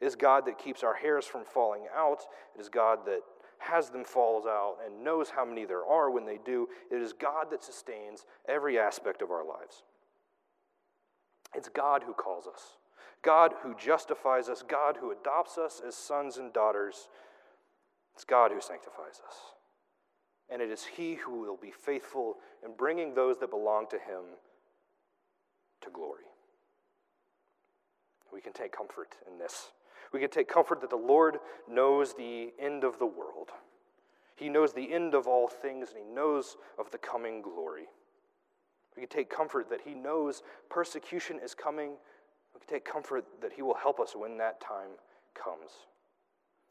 It 0.00 0.06
is 0.06 0.14
God 0.14 0.46
that 0.46 0.60
keeps 0.60 0.84
our 0.84 0.94
hairs 0.94 1.26
from 1.26 1.44
falling 1.44 1.86
out. 1.92 2.20
It 2.54 2.60
is 2.60 2.68
God 2.68 3.00
that 3.06 3.22
has 3.58 3.90
them 3.90 4.04
falls 4.04 4.46
out 4.46 4.76
and 4.86 5.02
knows 5.02 5.30
how 5.30 5.44
many 5.44 5.64
there 5.64 5.84
are 5.84 6.08
when 6.12 6.24
they 6.24 6.38
do. 6.44 6.68
It 6.92 7.02
is 7.02 7.12
God 7.12 7.46
that 7.50 7.64
sustains 7.64 8.26
every 8.48 8.78
aspect 8.78 9.20
of 9.20 9.32
our 9.32 9.44
lives. 9.44 9.82
It's 11.52 11.68
God 11.68 12.04
who 12.06 12.12
calls 12.12 12.46
us, 12.46 12.76
God 13.22 13.54
who 13.62 13.74
justifies 13.74 14.48
us, 14.48 14.62
God 14.62 14.98
who 15.00 15.10
adopts 15.10 15.58
us 15.58 15.82
as 15.84 15.96
sons 15.96 16.36
and 16.36 16.52
daughters. 16.52 17.08
It's 18.14 18.24
God 18.24 18.52
who 18.52 18.60
sanctifies 18.60 19.20
us. 19.26 19.34
And 20.48 20.62
it 20.62 20.70
is 20.70 20.84
He 20.84 21.14
who 21.14 21.40
will 21.40 21.58
be 21.60 21.72
faithful 21.72 22.36
in 22.64 22.74
bringing 22.76 23.14
those 23.14 23.38
that 23.38 23.50
belong 23.50 23.88
to 23.90 23.96
Him 23.96 24.36
to 25.82 25.90
glory. 25.90 26.24
We 28.32 28.40
can 28.40 28.52
take 28.52 28.72
comfort 28.72 29.16
in 29.30 29.38
this. 29.38 29.72
We 30.12 30.20
can 30.20 30.30
take 30.30 30.48
comfort 30.48 30.80
that 30.80 30.90
the 30.90 30.96
Lord 30.96 31.38
knows 31.68 32.14
the 32.14 32.52
end 32.58 32.84
of 32.84 32.98
the 32.98 33.06
world. 33.06 33.50
He 34.36 34.48
knows 34.48 34.72
the 34.72 34.92
end 34.92 35.14
of 35.14 35.26
all 35.26 35.48
things, 35.48 35.88
and 35.90 35.98
He 35.98 36.14
knows 36.14 36.56
of 36.78 36.90
the 36.90 36.98
coming 36.98 37.42
glory. 37.42 37.86
We 38.96 39.02
can 39.02 39.08
take 39.08 39.30
comfort 39.30 39.68
that 39.70 39.80
He 39.84 39.94
knows 39.94 40.42
persecution 40.70 41.40
is 41.42 41.54
coming. 41.54 41.90
We 42.54 42.60
can 42.60 42.68
take 42.68 42.84
comfort 42.84 43.24
that 43.42 43.52
He 43.52 43.62
will 43.62 43.74
help 43.74 44.00
us 44.00 44.14
when 44.16 44.38
that 44.38 44.60
time 44.60 44.90
comes. 45.34 45.70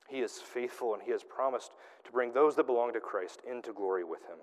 He 0.08 0.20
is 0.20 0.34
faithful, 0.34 0.94
and 0.94 1.04
He 1.04 1.12
has 1.12 1.24
promised 1.24 1.72
to 2.06 2.12
bring 2.12 2.32
those 2.32 2.56
that 2.56 2.66
belong 2.66 2.94
to 2.94 3.00
Christ 3.00 3.42
into 3.50 3.74
glory 3.74 4.04
with 4.04 4.22
Him. 4.22 4.38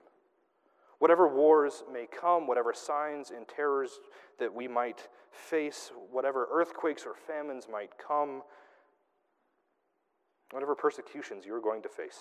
Whatever 0.98 1.28
wars 1.28 1.82
may 1.92 2.06
come, 2.06 2.46
whatever 2.46 2.72
signs 2.72 3.30
and 3.30 3.46
terrors 3.48 4.00
that 4.38 4.52
we 4.52 4.68
might 4.68 5.08
face, 5.30 5.90
whatever 6.10 6.48
earthquakes 6.50 7.04
or 7.04 7.14
famines 7.14 7.66
might 7.70 7.90
come, 7.98 8.42
whatever 10.50 10.74
persecutions 10.74 11.44
you're 11.44 11.60
going 11.60 11.82
to 11.82 11.88
face, 11.88 12.20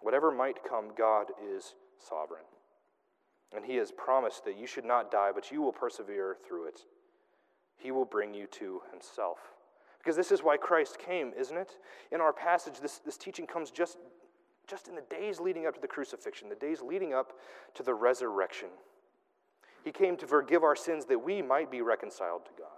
whatever 0.00 0.30
might 0.30 0.58
come, 0.68 0.90
God 0.96 1.26
is 1.54 1.74
sovereign. 1.98 2.44
And 3.54 3.64
He 3.64 3.76
has 3.76 3.92
promised 3.92 4.44
that 4.44 4.58
you 4.58 4.66
should 4.66 4.84
not 4.84 5.10
die, 5.10 5.30
but 5.34 5.50
you 5.50 5.62
will 5.62 5.72
persevere 5.72 6.36
through 6.46 6.66
it. 6.68 6.80
He 7.76 7.90
will 7.90 8.04
bring 8.04 8.34
you 8.34 8.46
to 8.52 8.80
Himself. 8.90 9.38
Because 9.98 10.16
this 10.16 10.32
is 10.32 10.42
why 10.42 10.56
Christ 10.56 10.98
came, 10.98 11.32
isn't 11.38 11.56
it? 11.56 11.78
In 12.12 12.20
our 12.20 12.32
passage, 12.32 12.80
this, 12.80 12.98
this 12.98 13.16
teaching 13.16 13.46
comes 13.46 13.70
just 13.70 13.96
just 14.68 14.88
in 14.88 14.94
the 14.94 15.02
days 15.02 15.40
leading 15.40 15.66
up 15.66 15.74
to 15.74 15.80
the 15.80 15.88
crucifixion, 15.88 16.48
the 16.48 16.54
days 16.54 16.80
leading 16.80 17.12
up 17.12 17.32
to 17.74 17.82
the 17.82 17.94
resurrection. 17.94 18.68
He 19.84 19.92
came 19.92 20.16
to 20.16 20.26
forgive 20.26 20.62
our 20.62 20.76
sins 20.76 21.04
that 21.06 21.18
we 21.18 21.42
might 21.42 21.70
be 21.70 21.82
reconciled 21.82 22.46
to 22.46 22.52
God. 22.58 22.68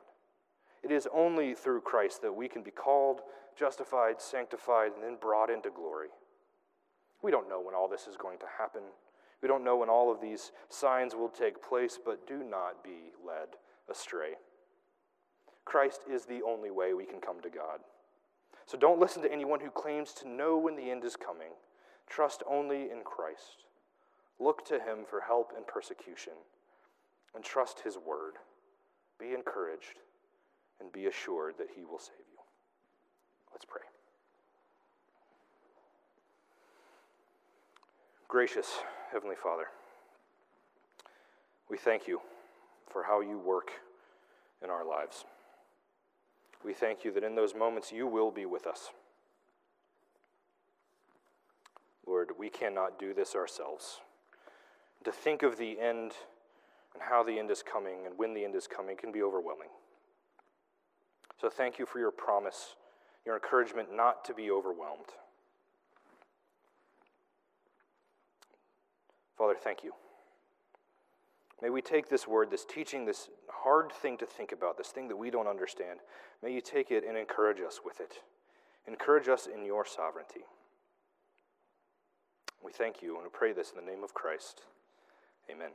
It 0.82 0.90
is 0.90 1.08
only 1.12 1.54
through 1.54 1.80
Christ 1.82 2.22
that 2.22 2.32
we 2.32 2.48
can 2.48 2.62
be 2.62 2.70
called, 2.70 3.20
justified, 3.56 4.20
sanctified, 4.20 4.92
and 4.94 5.02
then 5.02 5.16
brought 5.20 5.50
into 5.50 5.70
glory. 5.70 6.08
We 7.22 7.30
don't 7.30 7.48
know 7.48 7.60
when 7.60 7.74
all 7.74 7.88
this 7.88 8.06
is 8.06 8.16
going 8.16 8.38
to 8.38 8.46
happen. 8.58 8.82
We 9.42 9.48
don't 9.48 9.64
know 9.64 9.76
when 9.76 9.88
all 9.88 10.10
of 10.10 10.20
these 10.20 10.52
signs 10.68 11.14
will 11.14 11.28
take 11.28 11.62
place, 11.62 11.98
but 12.02 12.26
do 12.26 12.42
not 12.42 12.82
be 12.82 13.12
led 13.26 13.48
astray. 13.90 14.34
Christ 15.64 16.02
is 16.10 16.24
the 16.24 16.42
only 16.46 16.70
way 16.70 16.94
we 16.94 17.04
can 17.04 17.20
come 17.20 17.40
to 17.42 17.50
God. 17.50 17.80
So 18.66 18.76
don't 18.76 19.00
listen 19.00 19.22
to 19.22 19.32
anyone 19.32 19.60
who 19.60 19.70
claims 19.70 20.12
to 20.14 20.28
know 20.28 20.56
when 20.58 20.76
the 20.76 20.90
end 20.90 21.04
is 21.04 21.16
coming. 21.16 21.50
Trust 22.08 22.42
only 22.48 22.90
in 22.90 23.02
Christ. 23.04 23.64
Look 24.38 24.64
to 24.66 24.74
him 24.74 25.04
for 25.08 25.20
help 25.20 25.52
in 25.56 25.64
persecution, 25.64 26.34
and 27.34 27.42
trust 27.42 27.80
his 27.80 27.96
word. 27.96 28.34
Be 29.18 29.32
encouraged, 29.32 30.00
and 30.80 30.92
be 30.92 31.06
assured 31.06 31.54
that 31.58 31.68
he 31.74 31.84
will 31.84 31.98
save 31.98 32.26
you. 32.30 32.38
Let's 33.52 33.64
pray. 33.64 33.82
Gracious 38.28 38.78
Heavenly 39.12 39.36
Father, 39.36 39.66
we 41.70 41.78
thank 41.78 42.06
you 42.06 42.20
for 42.90 43.04
how 43.04 43.20
you 43.20 43.38
work 43.38 43.70
in 44.62 44.68
our 44.68 44.84
lives. 44.84 45.24
We 46.64 46.72
thank 46.72 47.04
you 47.04 47.12
that 47.12 47.24
in 47.24 47.34
those 47.34 47.54
moments 47.54 47.92
you 47.92 48.06
will 48.06 48.30
be 48.30 48.44
with 48.44 48.66
us. 48.66 48.90
Lord, 52.06 52.30
we 52.38 52.48
cannot 52.48 52.98
do 52.98 53.12
this 53.12 53.34
ourselves. 53.34 54.00
To 55.04 55.12
think 55.12 55.42
of 55.42 55.58
the 55.58 55.78
end 55.80 56.12
and 56.94 57.02
how 57.02 57.22
the 57.22 57.38
end 57.38 57.50
is 57.50 57.62
coming 57.62 58.06
and 58.06 58.16
when 58.16 58.34
the 58.34 58.44
end 58.44 58.54
is 58.54 58.66
coming 58.66 58.96
can 58.96 59.12
be 59.12 59.22
overwhelming. 59.22 59.68
So 61.40 61.50
thank 61.50 61.78
you 61.78 61.86
for 61.86 61.98
your 61.98 62.10
promise, 62.10 62.76
your 63.24 63.34
encouragement 63.34 63.94
not 63.94 64.24
to 64.24 64.34
be 64.34 64.50
overwhelmed. 64.50 65.06
Father, 69.36 69.54
thank 69.62 69.84
you. 69.84 69.92
May 71.62 71.70
we 71.70 71.82
take 71.82 72.08
this 72.08 72.26
word, 72.26 72.50
this 72.50 72.64
teaching, 72.64 73.04
this 73.04 73.28
hard 73.48 73.92
thing 73.92 74.16
to 74.18 74.26
think 74.26 74.52
about, 74.52 74.76
this 74.78 74.88
thing 74.88 75.08
that 75.08 75.16
we 75.16 75.30
don't 75.30 75.46
understand, 75.46 76.00
may 76.42 76.52
you 76.52 76.60
take 76.60 76.90
it 76.90 77.04
and 77.06 77.16
encourage 77.16 77.60
us 77.60 77.80
with 77.84 78.00
it. 78.00 78.20
Encourage 78.86 79.28
us 79.28 79.46
in 79.52 79.64
your 79.64 79.84
sovereignty. 79.84 80.44
We 82.64 82.72
thank 82.72 83.02
you 83.02 83.14
and 83.14 83.24
we 83.24 83.30
pray 83.30 83.52
this 83.52 83.70
in 83.70 83.84
the 83.84 83.90
name 83.90 84.02
of 84.02 84.14
Christ. 84.14 84.62
Amen. 85.50 85.70